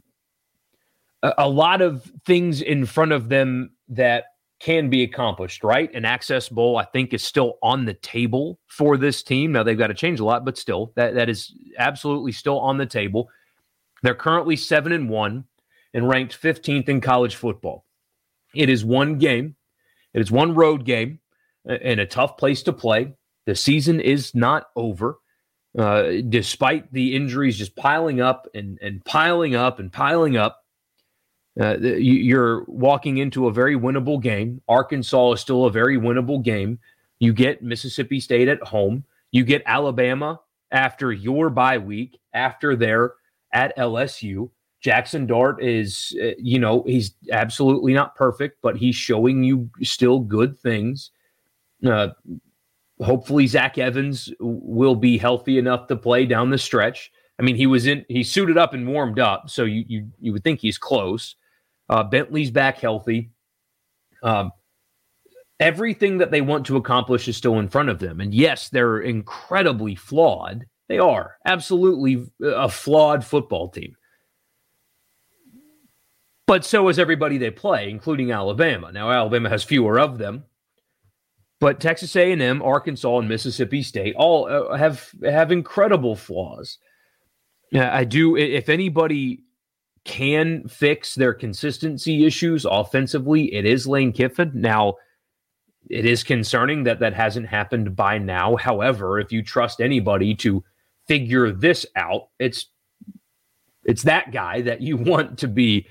a, 1.24 1.34
a 1.40 1.50
lot 1.50 1.82
of 1.82 2.10
things 2.26 2.62
in 2.62 2.86
front 2.86 3.12
of 3.12 3.30
them 3.30 3.72
that 3.90 4.26
can 4.60 4.90
be 4.90 5.02
accomplished, 5.04 5.64
right? 5.64 5.94
An 5.96 6.06
access 6.06 6.48
bowl, 6.48 6.78
I 6.78 6.86
think, 6.86 7.14
is 7.14 7.24
still 7.24 7.58
on 7.64 7.86
the 7.86 7.96
table 7.96 8.60
for 8.68 8.96
this 8.96 9.24
team. 9.24 9.52
Now 9.52 9.64
they've 9.64 9.78
got 9.78 9.88
to 9.88 9.96
change 9.96 10.20
a 10.20 10.26
lot, 10.26 10.46
but 10.46 10.58
still, 10.58 10.94
that 10.96 11.16
that 11.16 11.30
is 11.30 11.54
absolutely 11.78 12.32
still 12.32 12.60
on 12.60 12.78
the 12.78 12.86
table. 12.86 13.30
They're 14.04 14.16
currently 14.16 14.56
seven 14.56 14.92
and 14.92 15.10
one 15.10 15.46
and 15.94 16.08
ranked 16.08 16.42
15th 16.42 16.90
in 16.90 17.02
college 17.02 17.36
football. 17.36 17.86
It 18.56 18.70
is 18.70 18.84
one 18.84 19.18
game, 19.18 19.56
it 20.14 20.22
is 20.22 20.32
one 20.32 20.56
road 20.56 20.86
game 20.86 21.20
and 21.66 22.00
a 22.00 22.06
tough 22.06 22.38
place 22.38 22.64
to 22.64 22.74
play. 22.74 23.14
The 23.46 23.56
season 23.56 24.00
is 24.00 24.36
not 24.36 24.68
over. 24.76 25.18
Uh, 25.78 26.16
despite 26.28 26.92
the 26.92 27.16
injuries 27.16 27.58
just 27.58 27.76
piling 27.78 28.20
up 28.20 28.46
and, 28.54 28.78
and 28.82 29.04
piling 29.06 29.56
up 29.56 29.80
and 29.80 29.92
piling 29.92 30.36
up, 30.36 30.66
uh, 31.60 31.78
you're 31.80 32.64
walking 32.68 33.18
into 33.18 33.48
a 33.48 33.54
very 33.54 33.76
winnable 33.76 34.22
game. 34.22 34.62
Arkansas 34.68 35.34
is 35.34 35.42
still 35.42 35.66
a 35.66 35.72
very 35.72 35.98
winnable 35.98 36.44
game. 36.44 36.80
You 37.20 37.34
get 37.34 37.64
Mississippi 37.64 38.20
State 38.20 38.48
at 38.48 38.62
home. 38.64 39.06
You 39.32 39.46
get 39.46 39.64
Alabama 39.66 40.40
after 40.72 41.12
your 41.12 41.50
bye 41.50 41.78
week, 41.78 42.20
after 42.34 42.76
they're 42.76 43.14
at 43.54 43.76
LSU. 43.78 44.50
Jackson 44.82 45.28
Dart 45.28 45.64
is, 45.64 46.18
uh, 46.22 46.32
you 46.40 46.60
know, 46.60 46.84
he's 46.88 47.14
absolutely 47.32 47.94
not 47.94 48.16
perfect, 48.16 48.58
but 48.62 48.76
he's 48.76 48.96
showing 48.96 49.44
you 49.44 49.70
still 49.84 50.20
good 50.20 50.60
things. 50.60 51.12
Uh, 51.86 52.10
hopefully, 53.00 53.46
Zach 53.46 53.78
Evans 53.78 54.34
will 54.40 54.96
be 54.96 55.18
healthy 55.18 55.60
enough 55.60 55.88
to 55.88 55.96
play 55.96 56.26
down 56.26 56.50
the 56.50 56.58
stretch. 56.58 57.12
I 57.40 57.44
mean, 57.44 57.56
he 57.56 57.68
was 57.68 57.86
in, 57.86 58.06
he 58.08 58.24
suited 58.24 58.58
up 58.58 58.74
and 58.74 58.88
warmed 58.88 59.20
up, 59.20 59.50
so 59.50 59.64
you 59.64 59.86
you 59.88 60.08
you 60.20 60.34
would 60.34 60.44
think 60.44 60.60
he's 60.60 60.78
close. 60.78 61.36
Uh, 61.88 62.04
Bentley's 62.04 62.52
back 62.52 62.80
healthy. 62.80 63.32
Um, 64.24 64.52
everything 65.60 66.18
that 66.20 66.32
they 66.32 66.42
want 66.42 66.66
to 66.68 66.78
accomplish 66.78 67.28
is 67.28 67.38
still 67.38 67.60
in 67.60 67.68
front 67.68 67.90
of 67.90 68.00
them, 68.00 68.20
and 68.20 68.34
yes, 68.34 68.70
they're 68.70 69.00
incredibly 69.00 69.94
flawed. 69.94 70.66
They 70.88 71.00
are 71.00 71.38
absolutely 71.46 72.26
a 72.44 72.68
flawed 72.68 73.24
football 73.24 73.70
team. 73.70 73.96
But 76.52 76.66
so 76.66 76.90
is 76.90 77.00
everybody 77.00 77.38
they 77.38 77.50
play, 77.50 77.90
including 77.90 78.34
Alabama. 78.34 78.92
Now 78.92 79.10
Alabama 79.10 79.48
has 79.48 79.64
fewer 79.64 79.98
of 79.98 80.18
them, 80.18 80.44
but 81.62 81.80
Texas 81.80 82.14
A&M, 82.14 82.62
Arkansas, 82.62 83.20
and 83.20 83.30
Mississippi 83.30 83.82
State 83.82 84.16
all 84.18 84.50
uh, 84.50 84.76
have 84.76 85.12
have 85.24 85.54
incredible 85.54 86.14
flaws. 86.14 86.78
I 87.74 88.04
do. 88.04 88.36
If 88.36 88.68
anybody 88.68 89.46
can 90.04 90.68
fix 90.68 91.16
their 91.16 91.34
consistency 91.34 92.26
issues 92.26 92.66
offensively, 92.66 93.54
it 93.54 93.66
is 93.66 93.88
Lane 93.88 94.12
Kiffin. 94.12 94.52
Now, 94.54 94.96
it 95.90 96.04
is 96.04 96.22
concerning 96.22 96.84
that 96.84 97.00
that 97.00 97.14
hasn't 97.14 97.48
happened 97.48 97.96
by 97.96 98.18
now. 98.18 98.58
However, 98.58 99.22
if 99.22 99.32
you 99.32 99.42
trust 99.42 99.80
anybody 99.80 100.36
to 100.36 100.66
figure 101.08 101.50
this 101.50 101.86
out, 101.96 102.28
it's 102.40 102.66
it's 103.86 104.04
that 104.04 104.34
guy 104.34 104.60
that 104.64 104.82
you 104.82 104.98
want 105.12 105.40
to 105.40 105.48
be 105.48 105.88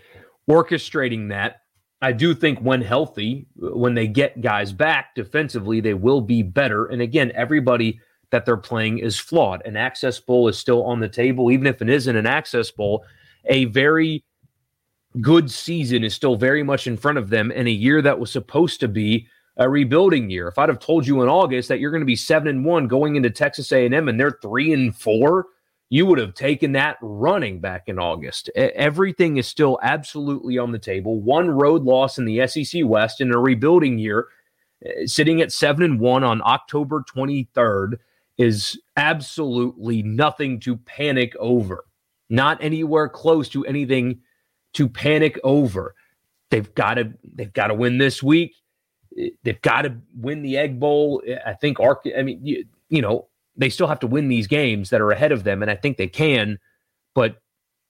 orchestrating 0.50 1.28
that. 1.30 1.62
I 2.02 2.12
do 2.12 2.34
think 2.34 2.60
when 2.60 2.80
healthy, 2.80 3.46
when 3.56 3.94
they 3.94 4.06
get 4.06 4.40
guys 4.40 4.72
back 4.72 5.14
defensively, 5.14 5.80
they 5.80 5.94
will 5.94 6.20
be 6.20 6.42
better. 6.42 6.86
And 6.86 7.02
again, 7.02 7.30
everybody 7.34 8.00
that 8.30 8.46
they're 8.46 8.56
playing 8.56 8.98
is 8.98 9.18
flawed. 9.18 9.64
An 9.66 9.76
access 9.76 10.18
bowl 10.18 10.48
is 10.48 10.56
still 10.56 10.84
on 10.84 11.00
the 11.00 11.08
table, 11.08 11.50
even 11.50 11.66
if 11.66 11.82
it 11.82 11.90
isn't 11.90 12.16
an 12.16 12.26
access 12.26 12.70
bowl 12.70 13.04
a 13.46 13.66
very 13.66 14.24
good 15.20 15.50
season 15.50 16.04
is 16.04 16.14
still 16.14 16.36
very 16.36 16.62
much 16.62 16.86
in 16.86 16.96
front 16.96 17.18
of 17.18 17.30
them 17.30 17.50
in 17.50 17.66
a 17.66 17.70
year 17.70 18.00
that 18.02 18.18
was 18.18 18.30
supposed 18.30 18.80
to 18.80 18.88
be 18.88 19.26
a 19.56 19.68
rebuilding 19.68 20.30
year. 20.30 20.48
If 20.48 20.58
I'd 20.58 20.68
have 20.68 20.78
told 20.78 21.06
you 21.06 21.22
in 21.22 21.28
August 21.28 21.68
that 21.68 21.80
you're 21.80 21.90
going 21.90 22.02
to 22.02 22.06
be 22.06 22.16
7 22.16 22.48
and 22.48 22.64
1 22.64 22.86
going 22.86 23.16
into 23.16 23.30
Texas 23.30 23.72
A&M 23.72 24.08
and 24.08 24.18
they're 24.18 24.38
3 24.42 24.72
and 24.72 24.96
4, 24.96 25.46
you 25.90 26.06
would 26.06 26.18
have 26.18 26.34
taken 26.34 26.72
that 26.72 26.96
running 27.02 27.60
back 27.60 27.84
in 27.86 27.98
August. 27.98 28.48
Everything 28.54 29.36
is 29.36 29.46
still 29.46 29.78
absolutely 29.82 30.56
on 30.56 30.72
the 30.72 30.78
table. 30.78 31.20
One 31.20 31.50
road 31.50 31.82
loss 31.82 32.16
in 32.16 32.24
the 32.24 32.46
SEC 32.46 32.82
West 32.84 33.20
in 33.20 33.32
a 33.32 33.38
rebuilding 33.38 33.98
year, 33.98 34.28
sitting 35.04 35.42
at 35.42 35.52
7 35.52 35.82
and 35.82 36.00
1 36.00 36.24
on 36.24 36.40
October 36.44 37.04
23rd 37.14 37.98
is 38.38 38.80
absolutely 38.96 40.02
nothing 40.02 40.58
to 40.60 40.76
panic 40.76 41.34
over 41.38 41.84
not 42.30 42.62
anywhere 42.62 43.08
close 43.08 43.48
to 43.50 43.66
anything 43.66 44.20
to 44.72 44.88
panic 44.88 45.38
over. 45.44 45.94
They've 46.48 46.72
got 46.74 46.94
to 46.94 47.12
they've 47.34 47.52
got 47.52 47.66
to 47.66 47.74
win 47.74 47.98
this 47.98 48.22
week. 48.22 48.54
They've 49.42 49.60
got 49.60 49.82
to 49.82 49.96
win 50.16 50.42
the 50.42 50.56
Egg 50.56 50.80
Bowl. 50.80 51.22
I 51.44 51.52
think 51.54 51.80
Ark. 51.80 52.06
I 52.16 52.22
mean, 52.22 52.40
you, 52.46 52.64
you 52.88 53.02
know, 53.02 53.26
they 53.56 53.68
still 53.68 53.86
have 53.86 54.00
to 54.00 54.06
win 54.06 54.28
these 54.28 54.46
games 54.46 54.90
that 54.90 55.00
are 55.00 55.10
ahead 55.10 55.32
of 55.32 55.44
them, 55.44 55.62
and 55.62 55.70
I 55.70 55.76
think 55.76 55.96
they 55.96 56.08
can. 56.08 56.58
But 57.14 57.36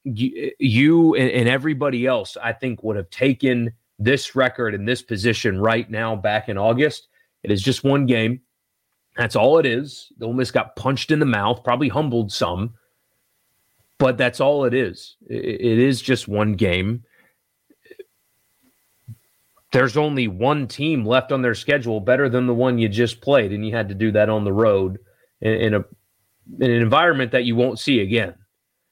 you, 0.03 1.15
and, 1.15 1.29
and 1.29 1.49
everybody 1.49 2.05
else, 2.05 2.37
I 2.41 2.53
think, 2.53 2.83
would 2.83 2.95
have 2.95 3.09
taken 3.09 3.73
this 3.99 4.35
record 4.35 4.73
in 4.73 4.85
this 4.85 5.01
position 5.01 5.59
right 5.59 5.89
now 5.89 6.15
back 6.15 6.49
in 6.49 6.57
August. 6.57 7.07
It 7.43 7.51
is 7.51 7.61
just 7.61 7.83
one 7.83 8.05
game. 8.05 8.41
That's 9.17 9.35
all 9.35 9.57
it 9.59 9.65
is. 9.65 10.11
The 10.17 10.25
Ole 10.25 10.33
Miss 10.33 10.51
got 10.51 10.75
punched 10.75 11.11
in 11.11 11.19
the 11.19 11.25
mouth, 11.25 11.63
probably 11.63 11.89
humbled 11.89 12.31
some 12.31 12.73
but 14.01 14.17
that's 14.17 14.41
all 14.41 14.65
it 14.65 14.73
is. 14.73 15.15
It 15.29 15.77
is 15.77 16.01
just 16.01 16.27
one 16.27 16.53
game. 16.53 17.03
There's 19.71 19.95
only 19.95 20.27
one 20.27 20.67
team 20.67 21.05
left 21.05 21.31
on 21.31 21.43
their 21.43 21.53
schedule 21.53 21.99
better 21.99 22.27
than 22.27 22.47
the 22.47 22.53
one 22.53 22.79
you 22.79 22.89
just 22.89 23.21
played, 23.21 23.53
and 23.53 23.63
you 23.63 23.75
had 23.75 23.89
to 23.89 23.95
do 23.95 24.11
that 24.13 24.27
on 24.27 24.43
the 24.43 24.51
road 24.51 24.97
in, 25.41 25.73
a 25.73 25.83
in 26.59 26.71
an 26.71 26.81
environment 26.81 27.31
that 27.31 27.45
you 27.45 27.55
won't 27.55 27.79
see 27.79 28.01
again. 28.01 28.35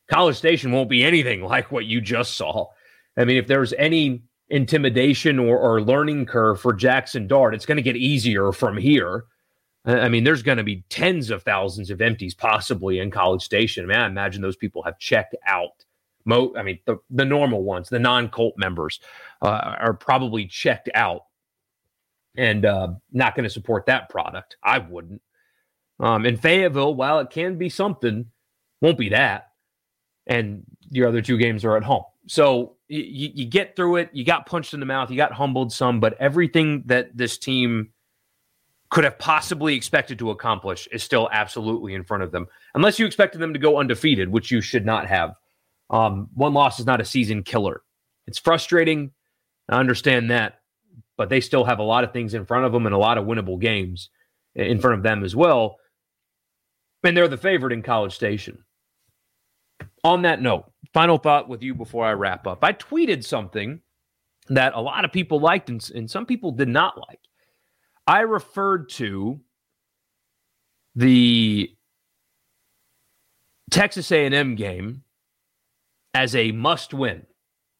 College 0.09 0.35
Station 0.35 0.71
won't 0.71 0.89
be 0.89 1.03
anything 1.03 1.43
like 1.43 1.71
what 1.71 1.85
you 1.85 2.01
just 2.01 2.35
saw. 2.35 2.67
I 3.17 3.25
mean, 3.25 3.37
if 3.37 3.47
there's 3.47 3.73
any 3.73 4.23
intimidation 4.49 5.37
or, 5.37 5.57
or 5.57 5.81
learning 5.81 6.25
curve 6.25 6.59
for 6.59 6.73
Jackson 6.73 7.27
Dart, 7.27 7.53
it's 7.53 7.65
going 7.65 7.77
to 7.77 7.83
get 7.83 7.95
easier 7.95 8.51
from 8.51 8.77
here. 8.77 9.25
I 9.85 10.09
mean, 10.09 10.23
there's 10.23 10.43
going 10.43 10.57
to 10.57 10.63
be 10.63 10.83
tens 10.89 11.29
of 11.29 11.43
thousands 11.43 11.89
of 11.89 12.01
empties 12.01 12.33
possibly 12.33 12.99
in 12.99 13.11
College 13.11 13.43
Station. 13.43 13.85
I 13.85 13.87
mean, 13.87 13.97
I 13.97 14.05
imagine 14.07 14.41
those 14.41 14.55
people 14.55 14.83
have 14.83 14.99
checked 14.99 15.35
out. 15.45 15.85
Mo, 16.25 16.53
I 16.57 16.63
mean, 16.63 16.79
the, 16.85 16.97
the 17.09 17.25
normal 17.25 17.63
ones, 17.63 17.89
the 17.89 17.99
non 17.99 18.29
cult 18.29 18.55
members, 18.57 18.99
uh, 19.41 19.75
are 19.79 19.93
probably 19.93 20.45
checked 20.47 20.89
out 20.93 21.25
and 22.35 22.65
uh, 22.65 22.89
not 23.11 23.35
going 23.35 23.45
to 23.45 23.49
support 23.49 23.85
that 23.85 24.09
product. 24.09 24.57
I 24.63 24.79
wouldn't. 24.79 25.21
Um, 25.99 26.25
in 26.25 26.37
Fayetteville, 26.37 26.95
while 26.95 27.19
it 27.19 27.29
can 27.29 27.57
be 27.57 27.69
something, 27.69 28.25
won't 28.81 28.97
be 28.97 29.09
that. 29.09 29.49
And 30.27 30.63
your 30.89 31.07
other 31.07 31.21
two 31.21 31.37
games 31.37 31.65
are 31.65 31.75
at 31.75 31.83
home. 31.83 32.03
So 32.27 32.75
you, 32.87 33.31
you 33.33 33.45
get 33.45 33.75
through 33.75 33.97
it. 33.97 34.09
You 34.13 34.23
got 34.23 34.45
punched 34.45 34.73
in 34.73 34.79
the 34.79 34.85
mouth. 34.85 35.09
You 35.09 35.17
got 35.17 35.33
humbled 35.33 35.73
some, 35.73 35.99
but 35.99 36.15
everything 36.19 36.83
that 36.85 37.15
this 37.15 37.37
team 37.37 37.89
could 38.89 39.03
have 39.03 39.19
possibly 39.19 39.75
expected 39.75 40.19
to 40.19 40.31
accomplish 40.31 40.87
is 40.91 41.03
still 41.03 41.29
absolutely 41.31 41.93
in 41.93 42.03
front 42.03 42.23
of 42.23 42.31
them. 42.31 42.47
Unless 42.73 42.97
you 42.97 43.05
expected 43.05 43.39
them 43.39 43.53
to 43.53 43.59
go 43.59 43.79
undefeated, 43.79 44.29
which 44.29 44.51
you 44.51 44.61
should 44.61 44.85
not 44.85 45.07
have. 45.07 45.35
Um, 45.89 46.29
one 46.33 46.53
loss 46.53 46.79
is 46.79 46.85
not 46.85 47.01
a 47.01 47.05
season 47.05 47.43
killer. 47.43 47.81
It's 48.27 48.39
frustrating. 48.39 49.11
I 49.67 49.79
understand 49.79 50.31
that, 50.31 50.61
but 51.17 51.29
they 51.29 51.41
still 51.41 51.65
have 51.65 51.79
a 51.79 51.83
lot 51.83 52.03
of 52.03 52.13
things 52.13 52.33
in 52.33 52.45
front 52.45 52.65
of 52.65 52.71
them 52.71 52.85
and 52.85 52.95
a 52.95 52.99
lot 52.99 53.17
of 53.17 53.25
winnable 53.25 53.59
games 53.59 54.09
in 54.55 54.79
front 54.79 54.97
of 54.97 55.03
them 55.03 55.23
as 55.23 55.35
well. 55.35 55.77
And 57.03 57.15
they're 57.15 57.27
the 57.27 57.37
favorite 57.37 57.73
in 57.73 57.81
College 57.81 58.13
Station. 58.13 58.63
On 60.03 60.23
that 60.23 60.41
note, 60.41 60.71
final 60.93 61.17
thought 61.17 61.47
with 61.49 61.63
you 61.63 61.73
before 61.73 62.05
I 62.05 62.11
wrap 62.11 62.47
up. 62.47 62.63
I 62.63 62.73
tweeted 62.73 63.23
something 63.23 63.81
that 64.49 64.73
a 64.73 64.81
lot 64.81 65.05
of 65.05 65.11
people 65.11 65.39
liked 65.39 65.69
and, 65.69 65.87
and 65.93 66.09
some 66.09 66.25
people 66.25 66.51
did 66.51 66.67
not 66.67 66.97
like. 66.97 67.19
I 68.07 68.21
referred 68.21 68.89
to 68.89 69.39
the 70.95 71.69
Texas 73.69 74.11
A&M 74.11 74.55
game 74.55 75.03
as 76.13 76.35
a 76.35 76.51
must-win. 76.51 77.25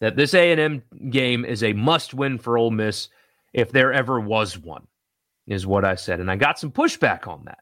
That 0.02 0.16
this 0.16 0.34
A&M 0.34 0.84
game 1.10 1.44
is 1.44 1.64
a 1.64 1.74
must-win 1.74 2.38
for 2.38 2.58
Ole 2.58 2.72
Miss 2.72 3.10
if 3.54 3.72
there 3.72 3.92
ever 3.92 4.20
was 4.20 4.58
one, 4.58 4.88
is 5.48 5.66
what 5.68 5.84
I 5.84 5.96
said, 5.96 6.20
and 6.20 6.30
I 6.32 6.36
got 6.36 6.60
some 6.60 6.72
pushback 6.72 7.28
on 7.28 7.44
that. 7.46 7.60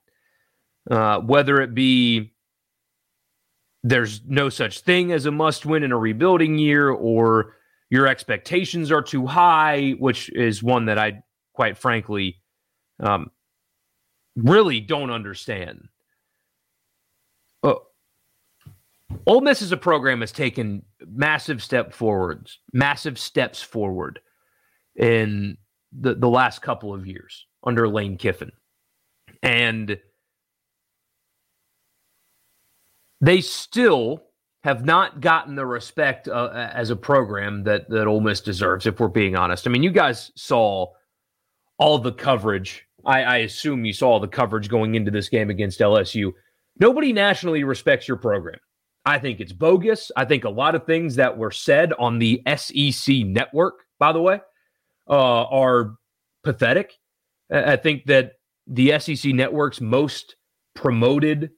Uh, 0.90 1.20
whether 1.20 1.62
it 1.62 1.74
be 1.74 2.34
there's 3.84 4.22
no 4.26 4.50
such 4.50 4.82
thing 4.82 5.12
as 5.12 5.26
a 5.26 5.32
must-win 5.32 5.84
in 5.84 5.92
a 5.92 5.98
rebuilding 5.98 6.58
year, 6.58 6.90
or 6.90 7.56
your 7.90 8.08
expectations 8.08 8.92
are 8.92 9.02
too 9.02 9.26
high, 9.26 9.92
which 9.92 10.30
is 10.30 10.64
one 10.64 10.86
that 10.86 10.98
I, 10.98 11.24
quite 11.54 11.78
frankly, 11.78 12.42
um, 13.00 13.32
really 14.36 14.80
don't 14.80 15.12
understand. 15.12 15.88
Uh, 17.64 17.76
Ole 19.26 19.42
Miss 19.42 19.62
as 19.62 19.72
a 19.72 19.78
program 19.78 20.22
has 20.22 20.32
taken 20.32 20.84
massive 21.06 21.64
step 21.64 21.94
forwards, 21.94 22.60
massive 22.74 23.18
steps 23.18 23.62
forward 23.62 24.20
in 24.96 25.58
the, 25.98 26.16
the 26.16 26.30
last 26.30 26.62
couple 26.62 26.94
of 26.94 27.08
years 27.08 27.46
under 27.64 27.88
Lane 27.88 28.18
Kiffin. 28.18 28.52
And 29.44 29.98
they 33.22 33.42
still 33.42 34.24
have 34.64 34.86
not 34.86 35.22
gotten 35.22 35.56
the 35.56 35.66
respect 35.66 36.28
uh, 36.28 36.70
as 36.74 36.90
a 36.90 36.96
program 36.96 37.64
that 37.64 37.90
that 37.90 38.08
Ole 38.08 38.22
Miss 38.22 38.42
deserves. 38.42 38.86
If 38.86 39.00
we're 39.00 39.08
being 39.08 39.36
honest, 39.36 39.68
I 39.68 39.70
mean, 39.70 39.84
you 39.84 39.92
guys 39.92 40.32
saw 40.36 40.88
all 41.78 42.00
the 42.00 42.12
coverage 42.12 42.88
I, 43.08 43.24
I 43.24 43.38
assume 43.38 43.86
you 43.86 43.94
saw 43.94 44.20
the 44.20 44.28
coverage 44.28 44.70
going 44.70 44.96
into 44.96 45.10
this 45.10 45.30
game 45.30 45.50
against 45.50 45.80
LSU. 45.80 46.34
Nobody 46.80 47.14
nationally 47.14 47.64
respects 47.64 48.08
your 48.08 48.18
program. 48.18 48.60
I 49.06 49.18
think 49.18 49.40
it's 49.40 49.54
bogus. 49.54 50.12
I 50.18 50.26
think 50.26 50.44
a 50.44 50.50
lot 50.50 50.76
of 50.76 50.86
things 50.86 51.16
that 51.16 51.38
were 51.38 51.50
said 51.50 51.94
on 51.94 52.20
the 52.20 52.44
SEC 52.58 53.20
network, 53.20 53.76
by 53.98 54.12
the 54.12 54.22
way, 54.22 54.42
uh, 55.10 55.44
are 55.46 55.96
pathetic. 56.44 56.94
I 57.50 57.78
think 57.78 58.06
that 58.08 58.34
the 58.68 59.00
SEC 59.00 59.34
network's 59.34 59.80
most 59.80 60.36
promoted 60.76 61.52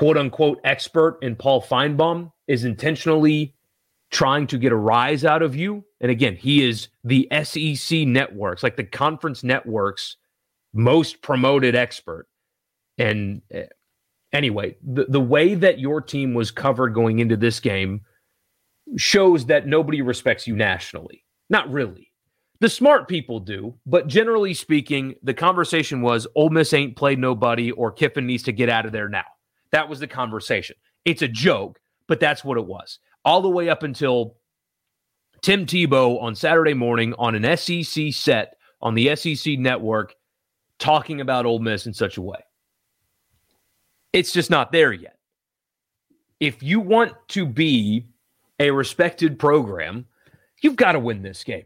quote 0.00 0.16
unquote 0.16 0.58
expert 0.64 1.18
in 1.20 1.36
Paul 1.36 1.60
Finebaum 1.60 2.32
is 2.48 2.64
intentionally 2.64 3.54
trying 4.10 4.46
to 4.46 4.56
get 4.56 4.72
a 4.72 4.76
rise 4.76 5.26
out 5.26 5.42
of 5.42 5.54
you. 5.54 5.84
And 6.00 6.10
again, 6.10 6.36
he 6.36 6.64
is 6.64 6.88
the 7.04 7.28
SEC 7.44 8.06
networks, 8.06 8.62
like 8.62 8.78
the 8.78 8.84
conference 8.84 9.44
networks 9.44 10.16
most 10.72 11.20
promoted 11.20 11.74
expert. 11.74 12.26
And 12.96 13.42
uh, 13.54 13.64
anyway, 14.32 14.76
the, 14.82 15.04
the 15.04 15.20
way 15.20 15.54
that 15.54 15.78
your 15.78 16.00
team 16.00 16.32
was 16.32 16.50
covered 16.50 16.94
going 16.94 17.18
into 17.18 17.36
this 17.36 17.60
game 17.60 18.00
shows 18.96 19.44
that 19.46 19.66
nobody 19.66 20.00
respects 20.00 20.46
you 20.46 20.56
nationally. 20.56 21.26
Not 21.50 21.70
really. 21.70 22.10
The 22.60 22.70
smart 22.70 23.06
people 23.06 23.38
do, 23.38 23.74
but 23.84 24.06
generally 24.06 24.54
speaking, 24.54 25.16
the 25.22 25.34
conversation 25.34 26.00
was 26.00 26.26
Ole 26.34 26.48
Miss 26.48 26.72
ain't 26.72 26.96
played 26.96 27.18
nobody 27.18 27.70
or 27.70 27.92
Kiffin 27.92 28.26
needs 28.26 28.44
to 28.44 28.52
get 28.52 28.70
out 28.70 28.86
of 28.86 28.92
there 28.92 29.08
now. 29.10 29.24
That 29.72 29.88
was 29.88 30.00
the 30.00 30.06
conversation. 30.06 30.76
It's 31.04 31.22
a 31.22 31.28
joke, 31.28 31.80
but 32.06 32.20
that's 32.20 32.44
what 32.44 32.58
it 32.58 32.66
was. 32.66 32.98
All 33.24 33.42
the 33.42 33.48
way 33.48 33.68
up 33.68 33.82
until 33.82 34.36
Tim 35.42 35.66
Tebow 35.66 36.20
on 36.22 36.34
Saturday 36.34 36.74
morning 36.74 37.14
on 37.18 37.34
an 37.34 37.56
SEC 37.56 38.12
set 38.12 38.56
on 38.82 38.94
the 38.94 39.14
SEC 39.16 39.58
network 39.58 40.14
talking 40.78 41.20
about 41.20 41.46
Ole 41.46 41.58
Miss 41.58 41.86
in 41.86 41.94
such 41.94 42.16
a 42.16 42.22
way. 42.22 42.38
It's 44.12 44.32
just 44.32 44.50
not 44.50 44.72
there 44.72 44.92
yet. 44.92 45.16
If 46.40 46.62
you 46.62 46.80
want 46.80 47.12
to 47.28 47.46
be 47.46 48.06
a 48.58 48.70
respected 48.70 49.38
program, 49.38 50.06
you've 50.62 50.76
got 50.76 50.92
to 50.92 50.98
win 50.98 51.22
this 51.22 51.44
game. 51.44 51.64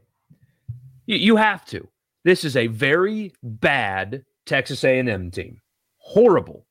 You, 1.07 1.17
you 1.17 1.37
have 1.37 1.64
to. 1.67 1.88
This 2.25 2.45
is 2.45 2.57
a 2.57 2.67
very 2.67 3.33
bad 3.43 4.25
Texas 4.47 4.85
A&M 4.85 5.31
team. 5.31 5.61
Horrible, 5.99 6.63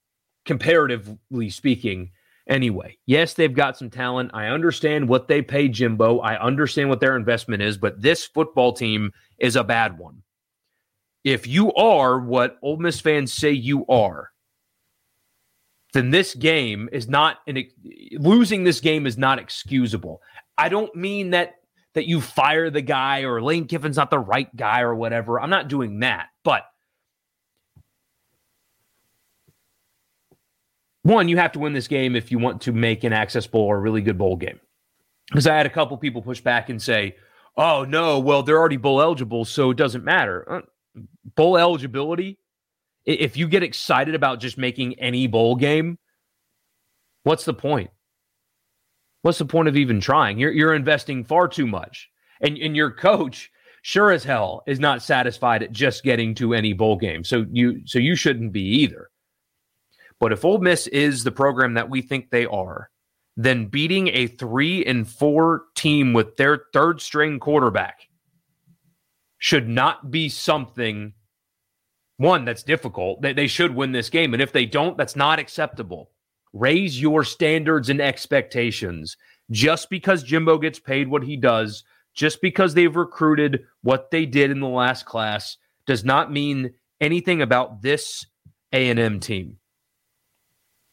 comparatively 0.45 1.49
speaking. 1.49 2.12
Anyway, 2.47 2.97
yes, 3.06 3.34
they've 3.34 3.53
got 3.53 3.77
some 3.77 3.89
talent. 3.89 4.32
I 4.34 4.47
understand 4.47 5.08
what 5.08 5.27
they 5.27 5.41
pay 5.41 5.69
Jimbo. 5.69 6.19
I 6.19 6.39
understand 6.39 6.89
what 6.89 6.99
their 6.99 7.15
investment 7.15 7.62
is, 7.62 7.77
but 7.77 8.01
this 8.01 8.25
football 8.25 8.73
team 8.73 9.13
is 9.38 9.56
a 9.56 9.63
bad 9.63 9.97
one 9.97 10.23
if 11.23 11.47
you 11.47 11.73
are 11.73 12.19
what 12.19 12.58
Ole 12.62 12.77
Miss 12.77 12.99
fans 12.99 13.34
say 13.34 13.51
you 13.51 13.86
are, 13.88 14.32
then 15.93 16.10
this 16.10 16.34
game 16.36 16.89
is 16.91 17.08
not 17.08 17.38
an 17.47 17.63
losing 18.13 18.63
this 18.63 18.79
game 18.79 19.06
is 19.06 19.17
not 19.17 19.39
excusable. 19.39 20.21
I 20.58 20.69
don't 20.69 20.93
mean 20.95 21.32
that 21.32 21.56
that 21.93 22.08
you 22.08 22.19
fire 22.19 22.69
the 22.69 22.82
guy 22.82 23.21
or 23.21 23.41
Lane 23.41 23.67
Kiffin's 23.67 23.97
not 23.97 24.10
the 24.10 24.19
right 24.19 24.53
guy 24.56 24.82
or 24.82 24.95
whatever. 24.95 25.39
I'm 25.39 25.51
not 25.51 25.67
doing 25.67 25.99
that. 25.99 26.29
But 26.43 26.63
one, 31.03 31.27
you 31.27 31.37
have 31.37 31.51
to 31.53 31.59
win 31.59 31.73
this 31.73 31.87
game 31.87 32.15
if 32.15 32.31
you 32.31 32.39
want 32.39 32.61
to 32.61 32.71
make 32.71 33.03
an 33.03 33.13
access 33.13 33.45
bowl 33.45 33.63
or 33.63 33.77
a 33.77 33.81
really 33.81 34.01
good 34.01 34.17
bowl 34.17 34.35
game. 34.35 34.59
Because 35.27 35.47
I 35.47 35.55
had 35.55 35.65
a 35.65 35.69
couple 35.69 35.97
people 35.97 36.21
push 36.21 36.41
back 36.41 36.69
and 36.69 36.81
say, 36.81 37.15
"Oh 37.55 37.85
no, 37.85 38.19
well 38.19 38.43
they're 38.43 38.57
already 38.57 38.77
bowl 38.77 39.01
eligible, 39.01 39.45
so 39.45 39.71
it 39.71 39.77
doesn't 39.77 40.03
matter." 40.03 40.49
Uh, 40.49 40.61
bowl 41.35 41.57
eligibility, 41.57 42.39
if 43.05 43.37
you 43.37 43.47
get 43.47 43.63
excited 43.63 44.15
about 44.15 44.39
just 44.39 44.57
making 44.57 44.99
any 44.99 45.27
bowl 45.27 45.55
game, 45.55 45.97
what's 47.23 47.45
the 47.45 47.53
point? 47.53 47.89
What's 49.21 49.37
the 49.37 49.45
point 49.45 49.69
of 49.69 49.77
even 49.77 49.99
trying? 49.99 50.37
You're 50.37 50.51
you're 50.51 50.73
investing 50.73 51.23
far 51.23 51.47
too 51.47 51.67
much. 51.67 52.09
And 52.41 52.57
and 52.57 52.75
your 52.75 52.91
coach 52.91 53.49
sure 53.81 54.11
as 54.11 54.23
hell 54.23 54.63
is 54.67 54.79
not 54.79 55.01
satisfied 55.01 55.63
at 55.63 55.71
just 55.71 56.03
getting 56.03 56.35
to 56.35 56.53
any 56.53 56.73
bowl 56.73 56.97
game. 56.97 57.23
So 57.23 57.45
you 57.51 57.81
so 57.85 57.99
you 57.99 58.15
shouldn't 58.15 58.51
be 58.51 58.61
either. 58.61 59.09
But 60.23 60.31
if 60.31 60.45
Ole 60.45 60.59
Miss 60.59 60.88
is 60.88 61.25
the 61.25 61.33
program 61.33 61.73
that 61.73 61.89
we 61.89 62.01
think 62.01 62.29
they 62.29 62.45
are, 62.45 62.89
then 63.36 63.65
beating 63.65 64.07
a 64.07 64.27
3 64.27 64.86
and 64.86 65.05
4 65.05 65.63
team 65.75 66.13
with 66.13 66.38
their 66.38 66.63
third 66.71 67.01
string 67.01 67.41
quarterback 67.41 68.07
should 69.38 69.67
not 69.67 70.12
be 70.12 70.29
something 70.29 71.12
one 72.15 72.45
that's 72.45 72.63
difficult. 72.63 73.21
They, 73.21 73.33
they 73.33 73.47
should 73.47 73.75
win 73.75 73.91
this 73.91 74.09
game. 74.09 74.33
And 74.33 74.41
if 74.41 74.53
they 74.53 74.65
don't, 74.65 74.95
that's 74.95 75.17
not 75.17 75.39
acceptable. 75.39 76.09
Raise 76.53 77.01
your 77.01 77.25
standards 77.25 77.89
and 77.89 77.99
expectations. 77.99 79.17
Just 79.51 79.89
because 79.89 80.23
Jimbo 80.23 80.57
gets 80.57 80.79
paid 80.79 81.09
what 81.09 81.23
he 81.23 81.36
does, 81.36 81.83
just 82.13 82.41
because 82.41 82.75
they've 82.75 82.95
recruited 82.95 83.65
what 83.81 84.09
they 84.09 84.25
did 84.25 84.51
in 84.51 84.62
the 84.62 84.69
last 84.69 85.05
class, 85.05 85.57
does 85.86 86.05
not 86.05 86.31
mean 86.31 86.75
anything 87.01 87.41
about 87.41 87.81
this 87.81 88.25
A&M 88.71 89.19
team. 89.19 89.57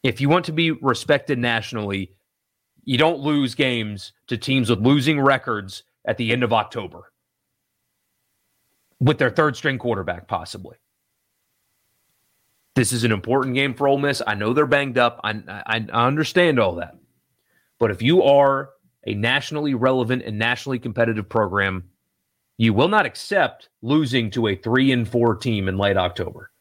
If 0.03 0.19
you 0.19 0.29
want 0.29 0.45
to 0.45 0.51
be 0.51 0.71
respected 0.71 1.37
nationally, 1.37 2.13
you 2.83 2.97
don't 2.97 3.19
lose 3.19 3.55
games 3.55 4.13
to 4.27 4.37
teams 4.37 4.69
with 4.69 4.79
losing 4.79 5.19
records 5.19 5.83
at 6.05 6.17
the 6.17 6.31
end 6.31 6.43
of 6.43 6.51
October 6.51 7.11
with 8.99 9.17
their 9.17 9.29
third 9.29 9.55
string 9.55 9.77
quarterback, 9.77 10.27
possibly. 10.27 10.77
This 12.75 12.93
is 12.93 13.03
an 13.03 13.11
important 13.11 13.55
game 13.55 13.73
for 13.73 13.87
Ole 13.87 13.97
Miss. 13.97 14.21
I 14.25 14.35
know 14.35 14.53
they're 14.53 14.65
banged 14.65 14.97
up. 14.97 15.19
I, 15.23 15.31
I, 15.47 15.85
I 15.91 16.07
understand 16.07 16.59
all 16.59 16.75
that. 16.75 16.95
But 17.79 17.91
if 17.91 18.01
you 18.01 18.23
are 18.23 18.69
a 19.05 19.13
nationally 19.13 19.73
relevant 19.73 20.23
and 20.23 20.39
nationally 20.39 20.79
competitive 20.79 21.27
program, 21.27 21.89
you 22.57 22.73
will 22.73 22.87
not 22.87 23.05
accept 23.05 23.69
losing 23.81 24.29
to 24.31 24.47
a 24.47 24.55
three 24.55 24.91
and 24.91 25.07
four 25.07 25.35
team 25.35 25.67
in 25.67 25.77
late 25.77 25.97
October. 25.97 26.51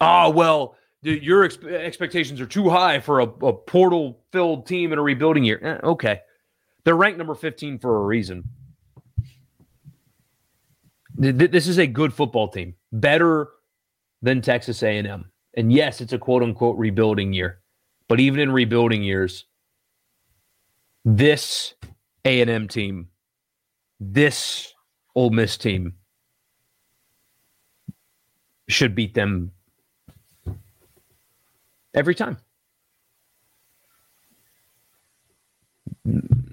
Oh, 0.00 0.30
well, 0.30 0.76
your 1.02 1.44
ex- 1.44 1.58
expectations 1.64 2.40
are 2.40 2.46
too 2.46 2.68
high 2.68 3.00
for 3.00 3.20
a, 3.20 3.24
a 3.24 3.52
portal 3.52 4.20
filled 4.32 4.66
team 4.66 4.92
in 4.92 4.98
a 4.98 5.02
rebuilding 5.02 5.44
year. 5.44 5.60
Eh, 5.62 5.86
okay. 5.86 6.20
They're 6.84 6.96
ranked 6.96 7.18
number 7.18 7.34
15 7.34 7.78
for 7.78 7.96
a 7.96 8.04
reason. 8.04 8.44
This 11.16 11.66
is 11.68 11.78
a 11.78 11.86
good 11.86 12.14
football 12.14 12.48
team, 12.48 12.74
better 12.92 13.48
than 14.22 14.40
Texas 14.40 14.82
A&M. 14.82 15.30
And 15.54 15.72
yes, 15.72 16.00
it's 16.00 16.14
a 16.14 16.18
quote 16.18 16.42
unquote 16.42 16.78
rebuilding 16.78 17.34
year. 17.34 17.60
But 18.08 18.20
even 18.20 18.40
in 18.40 18.52
rebuilding 18.52 19.02
years, 19.02 19.44
this 21.04 21.74
A&M 22.24 22.68
team, 22.68 23.08
this 23.98 24.72
Ole 25.14 25.30
Miss 25.30 25.58
team 25.58 25.94
should 28.68 28.94
beat 28.94 29.14
them 29.14 29.52
every 31.94 32.14
time. 32.14 32.38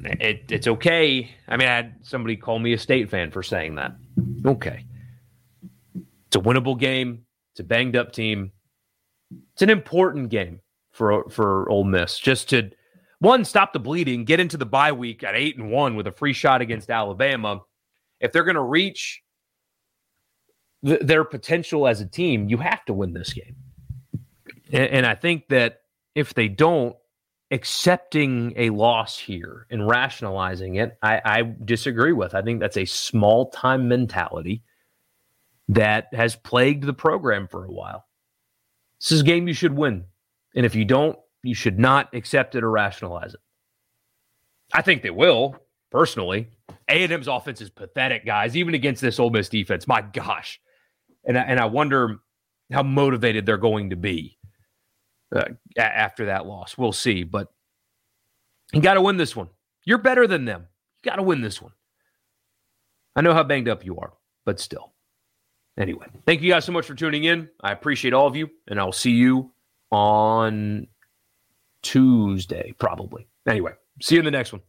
It, 0.04 0.46
it's 0.50 0.68
okay. 0.68 1.32
I 1.48 1.58
mean, 1.58 1.68
I 1.68 1.76
had 1.76 1.96
somebody 2.04 2.38
call 2.38 2.60
me 2.60 2.74
a 2.74 2.78
state 2.78 3.10
fan 3.10 3.32
for 3.32 3.44
saying 3.44 3.76
that. 3.76 3.96
Okay. 4.46 4.86
It's 6.28 6.36
a 6.36 6.40
winnable 6.40 6.80
game. 6.80 7.26
It's 7.54 7.60
a 7.60 7.64
banged 7.64 7.96
up 7.96 8.12
team. 8.12 8.52
It's 9.54 9.62
an 9.62 9.70
important 9.70 10.30
game 10.30 10.62
for 10.92 11.30
for 11.30 11.70
Ole 11.70 11.84
Miss 11.84 12.20
just 12.20 12.50
to 12.50 12.72
one 13.20 13.44
stop 13.46 13.74
the 13.74 13.80
bleeding, 13.80 14.26
get 14.26 14.40
into 14.40 14.58
the 14.58 14.66
bye 14.66 14.92
week 14.92 15.24
at 15.24 15.36
8 15.36 15.58
and 15.58 15.72
1 15.72 15.96
with 15.96 16.08
a 16.08 16.12
free 16.12 16.34
shot 16.34 16.62
against 16.62 16.90
Alabama. 16.90 17.62
If 18.20 18.32
they're 18.32 18.44
going 18.44 18.56
to 18.56 18.62
reach 18.62 19.22
th- 20.86 21.02
their 21.02 21.24
potential 21.24 21.88
as 21.88 22.00
a 22.00 22.06
team, 22.06 22.48
you 22.48 22.58
have 22.58 22.86
to 22.86 22.94
win 22.94 23.14
this 23.14 23.34
game. 23.34 23.56
And, 24.72 24.90
and 24.90 25.06
I 25.06 25.16
think 25.16 25.48
that 25.50 25.82
if 26.16 26.34
they 26.34 26.48
don't, 26.48 26.96
accepting 27.52 28.54
a 28.58 28.70
loss 28.72 29.18
here 29.18 29.68
and 29.70 29.88
rationalizing 29.88 30.76
it, 30.76 30.98
I, 31.02 31.22
I 31.24 31.56
disagree 31.64 32.12
with. 32.12 32.36
I 32.36 32.42
think 32.42 32.60
that's 32.60 32.78
a 32.78 32.86
small 32.86 33.50
time 33.50 33.88
mentality 33.88 34.64
that 35.70 36.08
has 36.14 36.36
plagued 36.36 36.84
the 36.84 36.94
program 36.94 37.48
for 37.48 37.66
a 37.66 37.72
while. 37.72 38.06
This 39.00 39.12
is 39.12 39.22
a 39.22 39.26
game 39.26 39.48
you 39.48 39.54
should 39.54 39.74
win. 39.74 40.06
And 40.56 40.66
if 40.66 40.76
you 40.76 40.86
don't, 40.86 41.18
you 41.44 41.54
should 41.54 41.80
not 41.80 42.14
accept 42.14 42.56
it 42.56 42.64
or 42.64 42.72
rationalize 42.72 43.34
it. 43.34 43.40
I 44.74 44.82
think 44.82 45.02
they 45.02 45.10
will, 45.10 45.56
personally. 45.92 46.50
A&M's 46.90 47.28
offense 47.28 47.62
is 47.62 47.70
pathetic, 47.70 48.26
guys, 48.26 48.58
even 48.58 48.74
against 48.74 49.02
this 49.02 49.20
Ole 49.20 49.30
Miss 49.30 49.50
defense. 49.50 49.88
My 49.88 50.02
gosh. 50.02 50.60
And 51.26 51.38
I, 51.38 51.42
and 51.42 51.60
I 51.60 51.66
wonder 51.66 52.18
how 52.72 52.84
motivated 52.84 53.46
they're 53.46 53.58
going 53.58 53.92
to 53.92 53.96
be 53.96 54.37
uh, 55.36 55.46
after 55.78 56.26
that 56.26 56.46
loss. 56.46 56.78
We'll 56.78 56.92
see, 56.92 57.24
but 57.24 57.52
you 58.74 58.82
got 58.82 58.96
to 58.96 59.02
win 59.02 59.18
this 59.18 59.36
one. 59.36 59.50
You're 59.86 59.98
better 59.98 60.28
than 60.28 60.46
them. 60.46 60.68
You 61.04 61.10
got 61.10 61.18
to 61.18 61.24
win 61.24 61.42
this 61.42 61.62
one. 61.62 61.72
I 63.16 63.22
know 63.22 63.34
how 63.34 63.44
banged 63.44 63.70
up 63.70 63.86
you 63.86 63.98
are, 63.98 64.14
but 64.46 64.60
still. 64.60 64.94
Anyway, 65.78 66.08
thank 66.26 66.42
you 66.42 66.52
guys 66.52 66.66
so 66.66 66.72
much 66.72 66.86
for 66.86 66.96
tuning 66.96 67.24
in. 67.24 67.50
I 67.62 67.72
appreciate 67.72 68.14
all 68.14 68.28
of 68.28 68.36
you, 68.36 68.50
and 68.68 68.80
I'll 68.80 68.92
see 68.92 69.12
you 69.12 69.52
on 69.92 70.88
Tuesday, 71.84 72.74
probably. 72.80 73.28
Anyway, 73.48 73.74
see 74.02 74.16
you 74.16 74.20
in 74.20 74.26
the 74.26 74.32
next 74.32 74.54
one. 74.54 74.62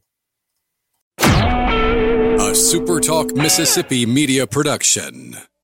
A 1.20 2.54
Super 2.54 3.00
Talk 3.00 3.34
Mississippi 3.34 4.06
media 4.06 4.46
production. 4.46 5.36